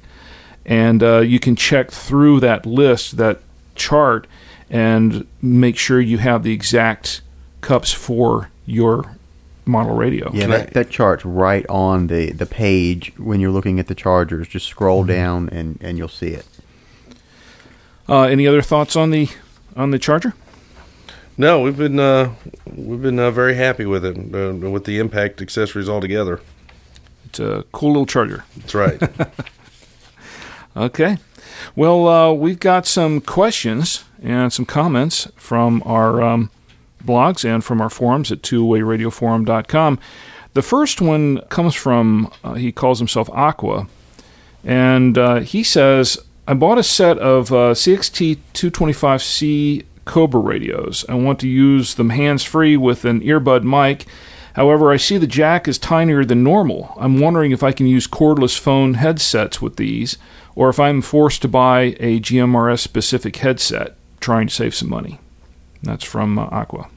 and 0.65 1.01
uh, 1.01 1.19
you 1.19 1.39
can 1.39 1.55
check 1.55 1.91
through 1.91 2.41
that 2.41 2.65
list, 2.65 3.15
that 3.15 3.39
chart, 3.75 4.27
and 4.69 5.25
make 5.41 5.77
sure 5.77 6.01
you 6.01 6.17
have 6.17 6.43
the 6.43 6.51
exact 6.51 7.21
cups 7.61 7.93
for 7.93 8.49
your 8.65 9.15
model 9.65 9.95
radio. 9.95 10.29
Yeah, 10.33 10.47
that, 10.47 10.73
that 10.73 10.89
chart's 10.89 11.23
right 11.23 11.65
on 11.69 12.07
the, 12.07 12.31
the 12.31 12.45
page 12.45 13.13
when 13.17 13.39
you're 13.39 13.51
looking 13.51 13.79
at 13.79 13.87
the 13.87 13.95
chargers. 13.95 14.49
Just 14.49 14.65
scroll 14.67 15.03
Mm-hmm. 15.03 15.11
down 15.13 15.49
and, 15.49 15.77
and 15.81 15.97
you'll 15.97 16.09
see 16.09 16.29
it. 16.31 16.45
Uh, 18.09 18.23
any 18.23 18.45
other 18.45 18.61
thoughts 18.61 18.97
on 18.97 19.11
the 19.11 19.29
on 19.77 19.91
the 19.91 19.99
charger? 19.99 20.33
No, 21.37 21.61
we've 21.61 21.77
been 21.77 21.99
uh, 21.99 22.33
we've 22.75 23.01
been 23.01 23.19
uh, 23.19 23.31
very 23.31 23.55
happy 23.55 23.85
with 23.85 24.03
it 24.03 24.17
uh, 24.17 24.69
with 24.69 24.85
the 24.85 24.99
impact 24.99 25.41
accessories 25.41 25.87
altogether. 25.87 26.41
It's 27.25 27.39
a 27.39 27.63
cool 27.71 27.89
little 27.89 28.05
charger. 28.05 28.43
That's 28.55 28.73
right. 28.73 29.01
Okay. 30.77 31.17
Well, 31.75 32.07
uh, 32.07 32.33
we've 32.33 32.59
got 32.59 32.85
some 32.85 33.19
questions 33.19 34.03
and 34.21 34.53
some 34.53 34.65
comments 34.65 35.27
from 35.35 35.81
our 35.87 36.21
um, 36.21 36.51
blogs 37.03 37.43
and 37.43 37.63
from 37.63 37.81
our 37.81 37.89
forums 37.89 38.31
at 38.31 38.43
twowayradioforum.com. 38.43 39.99
The 40.53 40.61
first 40.61 41.01
one 41.01 41.39
comes 41.49 41.73
from, 41.73 42.31
uh, 42.43 42.53
he 42.53 42.71
calls 42.71 42.99
himself 42.99 43.27
Aqua, 43.31 43.87
and 44.63 45.17
uh, 45.17 45.39
he 45.39 45.63
says, 45.63 46.19
I 46.47 46.53
bought 46.53 46.77
a 46.77 46.83
set 46.83 47.17
of 47.17 47.51
uh, 47.51 47.73
CXT 47.73 48.37
225C 48.53 49.83
Cobra 50.07 50.39
radios. 50.39 51.05
I 51.07 51.15
want 51.15 51.39
to 51.41 51.47
use 51.47 51.95
them 51.95 52.09
hands 52.09 52.43
free 52.43 52.75
with 52.77 53.05
an 53.05 53.21
earbud 53.21 53.63
mic. 53.63 54.07
However, 54.53 54.91
I 54.91 54.97
see 54.97 55.19
the 55.19 55.27
jack 55.27 55.67
is 55.67 55.77
tinier 55.77 56.25
than 56.25 56.43
normal. 56.43 56.95
I'm 56.97 57.19
wondering 57.19 57.51
if 57.51 57.61
I 57.61 57.71
can 57.71 57.85
use 57.85 58.07
cordless 58.07 58.57
phone 58.57 58.95
headsets 58.95 59.61
with 59.61 59.75
these, 59.75 60.17
or 60.55 60.69
if 60.69 60.79
I'm 60.79 61.03
forced 61.03 61.43
to 61.43 61.47
buy 61.47 61.95
a 61.99 62.19
GMRS 62.19 62.79
specific 62.79 63.35
headset, 63.35 63.95
trying 64.19 64.47
to 64.47 64.53
save 64.53 64.73
some 64.73 64.89
money. 64.89 65.19
That's 65.83 66.03
from 66.03 66.39
uh, 66.39 66.45
Aqua. 66.45 66.89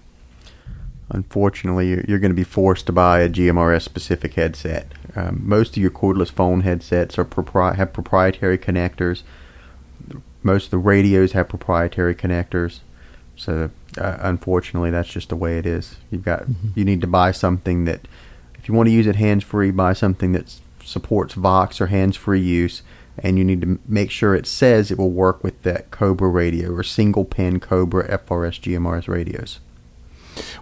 Unfortunately, 1.10 1.88
you're, 2.08 2.20
going 2.20 2.30
to 2.30 2.34
be 2.34 2.44
forced 2.44 2.86
to 2.86 2.92
buy 2.92 3.20
a 3.20 3.28
GMRS 3.28 3.82
specific 3.82 4.34
headset. 4.34 4.92
Um, 5.16 5.42
most 5.44 5.76
of 5.76 5.82
your 5.82 5.90
cordless 5.90 6.30
phone 6.30 6.60
headsets 6.60 7.18
are 7.18 7.24
propri- 7.24 7.74
have 7.74 7.92
proprietary 7.92 8.56
connectors. 8.56 9.22
Most 10.42 10.66
of 10.66 10.70
the 10.70 10.78
radios 10.78 11.32
have 11.32 11.48
proprietary 11.48 12.14
connectors. 12.14 12.80
So, 13.40 13.70
uh, 13.96 14.18
unfortunately, 14.20 14.90
that's 14.90 15.08
just 15.08 15.30
the 15.30 15.36
way 15.36 15.56
it 15.56 15.64
is. 15.64 15.96
You've 16.10 16.26
got 16.26 16.44
you 16.74 16.84
need 16.84 17.00
to 17.00 17.06
buy 17.06 17.32
something 17.32 17.86
that, 17.86 18.06
if 18.56 18.68
you 18.68 18.74
want 18.74 18.88
to 18.88 18.92
use 18.92 19.06
it 19.06 19.16
hands 19.16 19.44
free, 19.44 19.70
buy 19.70 19.94
something 19.94 20.32
that 20.32 20.56
supports 20.84 21.32
Vox 21.32 21.80
or 21.80 21.86
hands 21.86 22.18
free 22.18 22.42
use, 22.42 22.82
and 23.16 23.38
you 23.38 23.44
need 23.44 23.62
to 23.62 23.78
make 23.88 24.10
sure 24.10 24.34
it 24.34 24.46
says 24.46 24.90
it 24.90 24.98
will 24.98 25.10
work 25.10 25.42
with 25.42 25.62
that 25.62 25.90
Cobra 25.90 26.28
radio 26.28 26.70
or 26.70 26.82
single 26.82 27.24
pin 27.24 27.60
Cobra 27.60 28.06
FRS 28.18 28.60
GMRS 28.60 29.08
radios. 29.08 29.58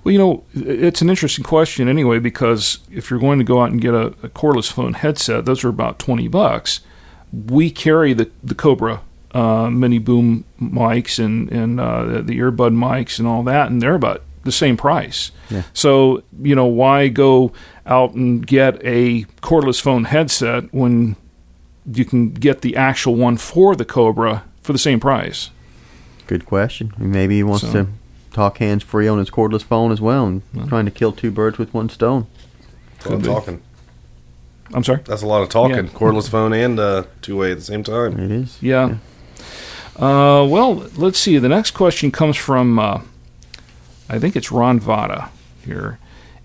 Well, 0.05 0.12
you 0.12 0.19
know, 0.19 0.45
it's 0.55 1.03
an 1.03 1.11
interesting 1.11 1.45
question 1.45 1.88
anyway 1.88 2.21
because 2.21 2.79
if 2.93 3.11
you're 3.11 3.19
going 3.19 3.41
to 3.41 3.45
go 3.45 3.61
out 3.61 3.73
and 3.73 3.81
get 3.81 3.93
a, 3.93 4.07
a 4.23 4.29
cordless 4.29 4.71
phone 4.71 4.95
headset, 4.95 5.47
those 5.47 5.64
are 5.64 5.69
about 5.69 5.99
twenty 5.99 6.29
bucks. 6.29 6.83
We 7.33 7.73
carry 7.73 8.12
the 8.12 8.31
the 8.45 8.55
Cobra 8.55 9.03
uh, 9.35 9.69
mini 9.71 9.99
boom 9.99 10.45
mics 10.61 11.19
and 11.23 11.51
and 11.53 11.81
uh, 11.81 12.05
the, 12.05 12.23
the 12.23 12.38
earbud 12.38 12.75
mics 12.75 13.19
and 13.19 13.29
all 13.29 13.43
that, 13.45 13.71
and 13.71 13.83
they're 13.83 13.95
about 13.95 14.23
the 14.45 14.53
same 14.53 14.77
price. 14.77 15.31
Yeah. 15.51 15.62
So 15.73 16.23
you 16.43 16.55
know, 16.55 16.67
why 16.67 17.09
go 17.09 17.53
out 17.87 18.14
and 18.14 18.47
get 18.47 18.77
a 18.85 19.25
cordless 19.43 19.81
phone 19.81 20.05
headset 20.05 20.73
when 20.73 21.17
you 21.91 22.05
can 22.05 22.33
get 22.33 22.61
the 22.61 22.77
actual 22.77 23.14
one 23.14 23.37
for 23.37 23.75
the 23.77 23.85
Cobra 23.85 24.45
for 24.62 24.73
the 24.73 24.79
same 24.79 25.01
price? 25.01 25.51
Good 26.27 26.45
question. 26.47 26.93
Maybe 26.99 27.37
he 27.37 27.43
wants 27.43 27.62
So- 27.62 27.73
to 27.73 27.87
talk 28.33 28.59
hands 28.59 28.83
free 28.83 29.09
on 29.09 29.19
his 29.19 29.31
cordless 29.31 29.62
phone 29.62 29.91
as 29.91 30.01
well, 30.01 30.27
and 30.27 30.43
trying 30.69 30.85
to 30.85 30.91
kill 30.91 31.12
two 31.12 31.31
birds 31.31 31.59
with 31.59 31.73
one 31.75 31.88
stone. 31.88 32.27
That's 32.99 33.07
a 33.07 33.09
lot 33.11 33.17
of 33.17 33.23
be. 33.23 33.29
talking. 33.29 33.62
I'm 34.75 34.85
sorry. 34.85 35.01
That's 35.07 35.23
a 35.23 35.27
lot 35.27 35.43
of 35.43 35.49
talking. 35.49 35.77
Yeah. 35.87 35.93
Cordless 35.93 36.29
phone 36.29 36.53
and 36.53 36.79
uh, 36.79 37.05
two 37.23 37.37
way 37.38 37.53
at 37.53 37.59
the 37.59 37.64
same 37.64 37.83
time. 37.83 38.19
It 38.21 38.31
is. 38.31 38.59
Yeah. 38.62 38.97
Uh, 39.98 40.46
well, 40.48 40.74
let's 40.96 41.18
see. 41.18 41.38
The 41.38 41.48
next 41.48 41.72
question 41.72 42.12
comes 42.12 42.37
from, 42.37 42.78
uh, 42.78 43.00
I 44.08 44.20
think 44.20 44.37
it's 44.37 44.52
Ron 44.52 44.78
Vada 44.78 45.30
here. 45.64 45.98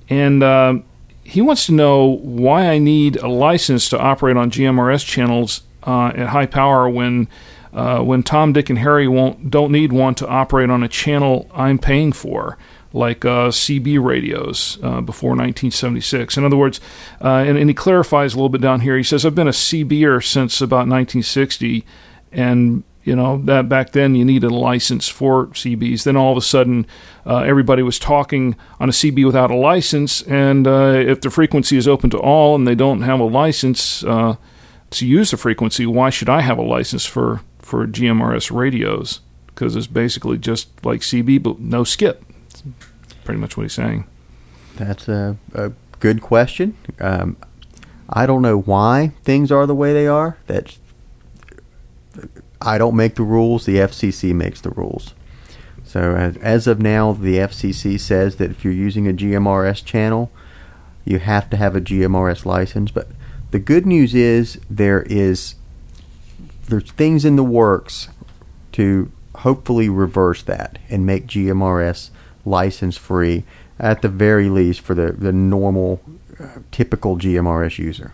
And 0.09 0.41
uh, 0.41 0.79
he 1.23 1.39
wants 1.39 1.67
to 1.67 1.71
know 1.71 2.03
why 2.05 2.67
I 2.67 2.79
need 2.79 3.17
a 3.17 3.27
license 3.27 3.89
to 3.89 3.99
operate 3.99 4.37
on 4.37 4.49
GMRS 4.49 5.05
channels 5.05 5.61
uh, 5.83 6.11
at 6.15 6.29
high 6.29 6.47
power 6.47 6.89
when. 6.89 7.27
Uh, 7.71 8.03
when 8.03 8.21
Tom, 8.21 8.53
Dick, 8.53 8.69
and 8.69 8.77
Harry 8.77 9.07
won't 9.07 9.49
don't 9.49 9.71
need 9.71 9.91
one 9.91 10.13
to 10.13 10.27
operate 10.27 10.69
on 10.69 10.83
a 10.83 10.87
channel 10.87 11.49
I'm 11.55 11.79
paying 11.79 12.11
for, 12.11 12.55
like 12.93 13.25
uh, 13.25 13.49
CB 13.49 13.99
radios 13.99 14.75
before 14.75 15.31
1976. 15.31 16.37
In 16.37 16.45
other 16.45 16.55
words, 16.55 16.79
and, 17.19 17.57
and 17.57 17.71
he 17.71 17.73
clarifies 17.73 18.33
a 18.33 18.37
little 18.37 18.49
bit 18.49 18.61
down 18.61 18.81
here. 18.81 18.95
He 18.95 19.01
says, 19.01 19.25
"I've 19.25 19.33
been 19.33 19.47
a 19.47 19.51
CBer 19.51 20.23
since 20.23 20.61
about 20.61 20.87
1960, 20.87 21.83
and 22.31 22.83
you 23.03 23.15
know 23.15 23.41
that 23.45 23.67
back 23.67 23.91
then 23.91 24.15
you 24.15 24.23
needed 24.23 24.49
a 24.49 24.53
license 24.53 25.09
for 25.09 25.47
CBs. 25.47 26.03
Then 26.03 26.15
all 26.15 26.31
of 26.31 26.37
a 26.37 26.41
sudden, 26.41 26.85
uh, 27.25 27.39
everybody 27.39 27.83
was 27.83 27.99
talking 27.99 28.55
on 28.79 28.89
a 28.89 28.91
CB 28.91 29.25
without 29.25 29.51
a 29.51 29.55
license, 29.55 30.21
and 30.23 30.67
uh, 30.67 30.93
if 30.95 31.21
the 31.21 31.29
frequency 31.29 31.77
is 31.77 31.87
open 31.87 32.09
to 32.11 32.17
all 32.17 32.55
and 32.55 32.67
they 32.67 32.75
don't 32.75 33.01
have 33.01 33.19
a 33.19 33.25
license 33.25 34.03
uh, 34.03 34.35
to 34.91 35.05
use 35.05 35.31
the 35.31 35.37
frequency, 35.37 35.85
why 35.85 36.09
should 36.09 36.29
I 36.29 36.41
have 36.41 36.57
a 36.57 36.63
license 36.63 37.05
for 37.05 37.41
for 37.59 37.85
GMRS 37.87 38.55
radios? 38.55 39.19
Because 39.47 39.75
it's 39.75 39.87
basically 39.87 40.37
just 40.37 40.83
like 40.85 41.01
CB, 41.01 41.43
but 41.43 41.59
no 41.59 41.83
skip. 41.83 42.23
That's 42.49 42.63
pretty 43.23 43.39
much 43.39 43.57
what 43.57 43.63
he's 43.63 43.73
saying. 43.73 44.05
That's 44.75 45.07
a, 45.07 45.37
a 45.53 45.71
good 45.99 46.21
question. 46.21 46.75
Um, 46.99 47.37
I 48.09 48.25
don't 48.25 48.41
know 48.41 48.59
why 48.59 49.11
things 49.23 49.51
are 49.51 49.65
the 49.65 49.75
way 49.75 49.93
they 49.93 50.07
are. 50.07 50.37
That's 50.47 50.79
I 52.63 52.77
don't 52.77 52.95
make 52.95 53.15
the 53.15 53.23
rules. 53.23 53.65
The 53.65 53.77
FCC 53.77 54.33
makes 54.33 54.61
the 54.61 54.71
rules. 54.71 55.13
So 55.83 56.15
as, 56.15 56.37
as 56.37 56.65
of 56.65 56.79
now, 56.79 57.11
the 57.11 57.37
FCC 57.37 57.99
says 57.99 58.37
that 58.37 58.51
if 58.51 58.63
you're 58.63 58.73
using 58.73 59.07
a 59.07 59.13
GMRS 59.13 59.83
channel, 59.83 60.31
you 61.05 61.19
have 61.19 61.49
to 61.49 61.57
have 61.57 61.75
a 61.75 61.81
GMRS 61.81 62.45
license. 62.45 62.89
But 62.89 63.09
the 63.51 63.59
good 63.59 63.85
news 63.85 64.15
is 64.15 64.59
there 64.69 65.03
is 65.03 65.55
there's 66.69 66.91
things 66.91 67.25
in 67.25 67.35
the 67.35 67.43
works 67.43 68.07
to 68.71 69.11
hopefully 69.37 69.89
reverse 69.89 70.41
that 70.43 70.79
and 70.89 71.05
make 71.05 71.27
GMRS 71.27 72.09
license 72.45 72.97
free 72.97 73.43
at 73.77 74.01
the 74.01 74.09
very 74.09 74.49
least 74.49 74.81
for 74.81 74.95
the 74.95 75.11
the 75.11 75.33
normal 75.33 76.01
uh, 76.39 76.59
typical 76.71 77.17
GMRS 77.17 77.77
user. 77.77 78.13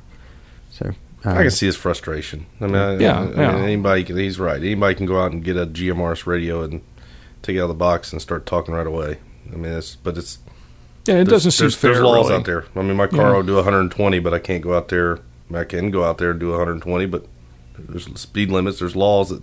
So 0.71 0.93
um, 1.25 1.37
I 1.37 1.41
can 1.43 1.51
see 1.51 1.65
his 1.65 1.75
frustration. 1.75 2.45
I 2.61 2.65
mean, 2.67 2.75
I, 2.75 2.97
Yeah, 2.97 3.19
I 3.19 3.25
mean, 3.25 3.37
yeah. 3.37 3.55
anybody 3.57 4.03
can. 4.03 4.17
He's 4.17 4.39
right. 4.39 4.57
Anybody 4.61 4.95
can 4.95 5.05
go 5.05 5.19
out 5.21 5.31
and 5.31 5.43
get 5.43 5.57
a 5.57 5.65
GMRS 5.65 6.25
radio 6.25 6.61
and 6.63 6.81
take 7.41 7.55
it 7.55 7.59
out 7.59 7.63
of 7.63 7.69
the 7.69 7.75
box 7.75 8.11
and 8.13 8.21
start 8.21 8.45
talking 8.45 8.73
right 8.73 8.87
away. 8.87 9.17
I 9.51 9.55
mean, 9.55 9.71
it's 9.73 9.95
but 9.95 10.17
it's 10.17 10.39
Yeah, 11.05 11.15
it 11.15 11.25
doesn't 11.25 11.51
seem 11.51 11.63
there's, 11.65 11.75
fair. 11.75 11.91
There's 11.93 12.03
laws 12.03 12.27
really. 12.27 12.39
out 12.39 12.45
there. 12.45 12.65
I 12.75 12.81
mean, 12.81 12.95
my 12.97 13.07
car 13.07 13.31
Yeah. 13.31 13.35
will 13.37 13.43
do 13.43 13.55
120, 13.55 14.19
but 14.19 14.33
I 14.33 14.39
can't 14.39 14.61
go 14.61 14.75
out 14.75 14.87
there. 14.89 15.19
I 15.53 15.63
can 15.63 15.89
go 15.91 16.03
out 16.03 16.19
there 16.19 16.31
and 16.31 16.39
do 16.39 16.51
120, 16.51 17.05
but 17.07 17.25
there's 17.77 18.05
speed 18.19 18.49
limits. 18.51 18.79
There's 18.79 18.95
laws 18.95 19.29
that 19.29 19.41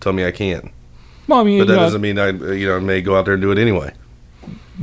tell 0.00 0.12
me 0.12 0.24
I 0.24 0.30
can't. 0.30 0.70
Well, 1.26 1.40
I 1.40 1.44
mean, 1.44 1.58
But 1.58 1.68
that 1.68 1.76
doesn't 1.76 2.00
mean 2.02 2.18
I, 2.18 2.28
you 2.28 2.66
know, 2.68 2.76
I 2.76 2.80
may 2.80 3.00
go 3.02 3.16
out 3.16 3.24
there 3.24 3.34
and 3.34 3.40
do 3.42 3.50
it 3.50 3.58
anyway. 3.58 3.92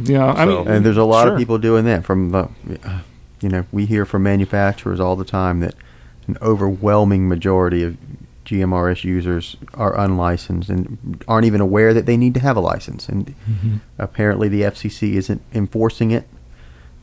yeah, 0.03 0.33
I 0.33 0.45
so- 0.45 0.63
mean, 0.63 0.67
And 0.73 0.85
there's 0.85 0.97
a 0.97 1.03
lot 1.03 1.23
sure. 1.25 1.33
of 1.33 1.39
people 1.39 1.57
doing 1.57 1.85
that. 1.85 2.03
From 2.03 2.31
the, 2.31 2.49
you 3.41 3.49
know, 3.49 3.65
we 3.71 3.85
hear 3.85 4.05
from 4.05 4.23
manufacturers 4.23 4.99
all 4.99 5.15
the 5.15 5.23
time 5.25 5.59
that 5.61 5.75
an 6.27 6.37
overwhelming 6.41 7.27
majority 7.27 7.83
of 7.83 7.97
GMRS 8.45 9.03
users 9.03 9.55
are 9.75 9.97
unlicensed 9.97 10.69
and 10.69 11.23
aren't 11.27 11.45
even 11.45 11.61
aware 11.61 11.93
that 11.93 12.05
they 12.05 12.17
need 12.17 12.33
to 12.33 12.39
have 12.39 12.57
a 12.57 12.59
license. 12.61 13.07
And 13.07 13.27
Mm-hmm. 13.49 13.75
apparently, 13.97 14.47
the 14.49 14.61
FCC 14.63 15.13
isn't 15.13 15.41
enforcing 15.53 16.11
it. 16.11 16.27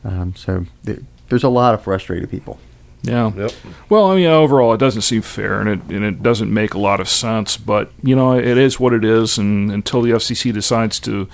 Um, 0.03 0.35
so 0.35 0.65
th- 0.85 0.99
there's 1.29 1.43
a 1.43 1.49
lot 1.49 1.73
of 1.73 1.81
frustrated 1.83 2.29
people. 2.29 2.59
Yeah. 3.01 3.31
Yep. 3.33 3.51
Well, 3.87 4.11
I 4.11 4.15
mean, 4.15 4.27
overall, 4.27 4.73
it 4.73 4.77
doesn't 4.77 5.03
seem 5.03 5.21
fair, 5.21 5.61
and 5.61 5.69
it 5.69 5.79
and 5.95 6.03
it 6.03 6.21
doesn't 6.21 6.53
make 6.53 6.73
a 6.73 6.79
lot 6.79 6.99
of 6.99 7.07
sense. 7.07 7.55
But 7.55 7.91
you 8.03 8.15
know, 8.15 8.37
it 8.37 8.57
is 8.57 8.77
what 8.79 8.93
it 8.93 9.05
is, 9.05 9.37
and 9.37 9.71
until 9.71 10.01
the 10.01 10.11
FCC 10.11 10.53
decides 10.53 10.99
to 11.01 11.29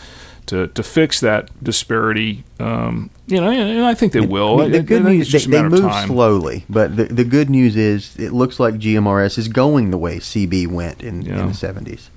to 0.48 0.68
to 0.68 0.84
fix 0.84 1.20
that 1.22 1.50
disparity, 1.64 2.44
um, 2.60 3.10
you 3.28 3.40
know, 3.42 3.50
and 3.52 3.84
I 3.86 3.94
think 3.94 4.14
they 4.14 4.20
will. 4.22 4.60
I 4.62 4.64
mean, 4.64 4.72
the 4.72 4.78
I- 4.78 4.82
I 4.82 4.84
good 4.84 5.04
news 5.06 5.32
they, 5.32 5.40
they 5.40 5.64
move 5.64 5.94
slowly, 6.06 6.66
but 6.70 6.96
the, 6.96 7.06
the 7.06 7.24
good 7.24 7.50
news 7.50 7.76
is 7.76 8.16
it 8.18 8.32
looks 8.34 8.60
like 8.60 8.76
GMRS 8.76 9.38
is 9.38 9.48
going 9.48 9.92
the 9.92 9.98
way 9.98 10.18
CB 10.18 10.68
went 10.68 11.02
in, 11.04 11.22
Yeah. 11.24 11.40
in 11.42 11.48
the 11.48 11.54
70s. 11.54 12.10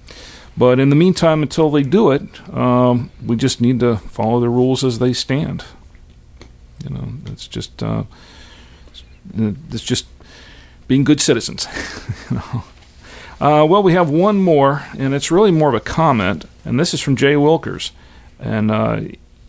But 0.56 0.80
in 0.80 0.90
the 0.90 0.96
meantime, 0.96 1.42
until 1.42 1.70
they 1.70 1.84
do 1.84 2.10
it, 2.10 2.22
um, 2.52 3.10
we 3.24 3.36
just 3.36 3.60
need 3.60 3.78
to 3.80 3.96
follow 3.96 4.40
the 4.40 4.48
rules 4.48 4.82
as 4.82 4.98
they 4.98 5.12
stand. 5.12 5.64
You 6.84 6.90
know, 6.90 7.08
it's 7.26 7.46
just 7.46 7.82
uh, 7.82 8.04
it's 9.36 9.82
just 9.84 10.06
being 10.88 11.04
good 11.04 11.20
citizens. 11.20 11.66
you 12.30 12.36
know. 12.36 12.64
uh, 13.40 13.64
well, 13.66 13.82
we 13.82 13.92
have 13.92 14.10
one 14.10 14.38
more, 14.38 14.84
and 14.98 15.14
it's 15.14 15.30
really 15.30 15.50
more 15.50 15.68
of 15.68 15.74
a 15.74 15.80
comment, 15.80 16.44
and 16.64 16.78
this 16.80 16.92
is 16.94 17.00
from 17.00 17.14
Jay 17.16 17.36
Wilkers, 17.36 17.92
and 18.38 18.70
uh, 18.70 19.00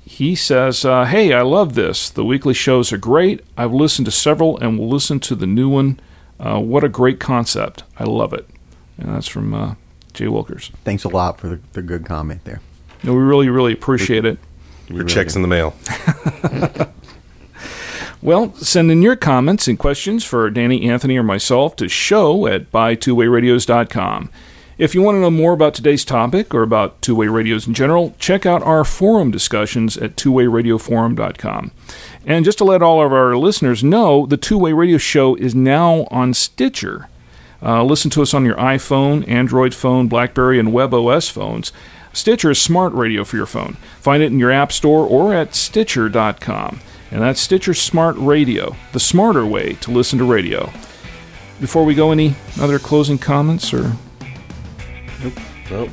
he 0.06 0.36
says, 0.36 0.86
uh, 0.86 1.06
"Hey, 1.06 1.34
I 1.34 1.42
love 1.42 1.76
this. 1.76 2.10
The 2.10 2.26
weekly 2.26 2.54
shows 2.54 2.92
are 2.92 2.98
great. 2.98 3.42
I've 3.58 3.74
listened 3.74 4.06
to 4.06 4.12
several, 4.12 4.58
and 4.60 4.78
will 4.78 4.90
listen 4.90 5.20
to 5.22 5.36
the 5.36 5.48
new 5.48 5.70
one. 5.70 6.00
Uh, 6.40 6.60
what 6.60 6.84
a 6.84 6.90
great 6.90 7.20
concept! 7.20 7.84
I 7.98 8.04
love 8.06 8.34
it." 8.34 8.48
And 8.98 9.16
that's 9.16 9.28
from 9.28 9.54
uh, 9.54 9.76
Jay 10.14 10.28
Wilkers. 10.28 10.72
Thanks 10.84 11.04
a 11.04 11.10
lot 11.10 11.40
for 11.40 11.48
the, 11.48 11.60
the 11.74 11.82
good 11.82 12.06
comment 12.06 12.44
there. 12.44 12.62
No, 13.04 13.14
we 13.14 13.22
really, 13.22 13.50
really 13.50 13.74
appreciate 13.74 14.26
it. 14.26 14.40
Your 14.90 15.04
checks 15.04 15.36
in 15.36 15.42
the 15.42 15.48
mail. 15.48 15.76
Well, 18.22 18.54
send 18.56 18.92
in 18.92 19.02
your 19.02 19.16
comments 19.16 19.68
and 19.68 19.80
questions 19.80 20.26
for 20.26 20.50
Danny, 20.50 20.90
Anthony, 20.90 21.18
or 21.18 21.24
myself 21.24 21.76
to 21.78 21.88
show 21.88 22.48
at 22.48 22.70
buytwowayradios.com. 22.72 24.30
If 24.80 24.96
you 24.96 25.02
want 25.02 25.18
to 25.18 25.20
know 25.20 25.30
more 25.30 25.52
about 25.52 25.74
today's 25.74 26.06
topic 26.06 26.54
or 26.54 26.64
about 26.64 27.02
two 27.02 27.14
way 27.14 27.28
radios 27.28 27.68
in 27.68 27.74
general, 27.74 28.16
check 28.18 28.46
out 28.46 28.64
our 28.64 28.86
forum 28.86 29.30
discussions 29.30 29.98
at 29.98 30.16
twowayradioforum.com. 30.16 31.72
And 32.26 32.46
just 32.46 32.60
to 32.60 32.64
let 32.64 32.82
all 32.82 33.06
of 33.06 33.12
our 33.12 33.36
listeners 33.36 33.84
know, 33.84 34.26
the 34.26 34.38
Two 34.38 34.58
Way 34.58 34.72
Radio 34.72 34.98
Show 34.98 35.36
is 35.36 35.54
now 35.54 36.08
on 36.10 36.34
Stitcher. 36.34 37.10
Uh, 37.62 37.84
listen 37.84 38.10
to 38.12 38.22
us 38.22 38.34
on 38.34 38.46
your 38.46 38.56
iPhone, 38.56 39.28
Android 39.28 39.76
phone, 39.76 40.08
Blackberry, 40.08 40.58
and 40.58 40.70
WebOS 40.70 41.30
phones. 41.30 41.74
Stitcher 42.14 42.52
is 42.52 42.62
smart 42.62 42.94
radio 42.94 43.26
for 43.26 43.36
your 43.36 43.46
phone. 43.46 43.74
Find 44.00 44.24
it 44.24 44.32
in 44.32 44.40
your 44.40 44.52
App 44.52 44.72
Store 44.72 45.06
or 45.06 45.34
at 45.34 45.56
Stitcher.com. 45.56 46.80
And 47.12 47.22
that's 47.22 47.42
Stitcher 47.42 47.74
Smart 47.74 48.16
Radio, 48.18 48.78
the 48.94 49.00
smarter 49.02 49.46
way 49.46 49.74
to 49.74 49.92
listen 49.92 50.20
to 50.20 50.24
radio. 50.24 50.72
Before 51.60 51.84
we 51.84 51.96
go, 51.96 52.14
any 52.14 52.36
other 52.62 52.80
closing 52.80 53.18
comments 53.18 53.74
or 53.74 53.98
Nope. 55.70 55.90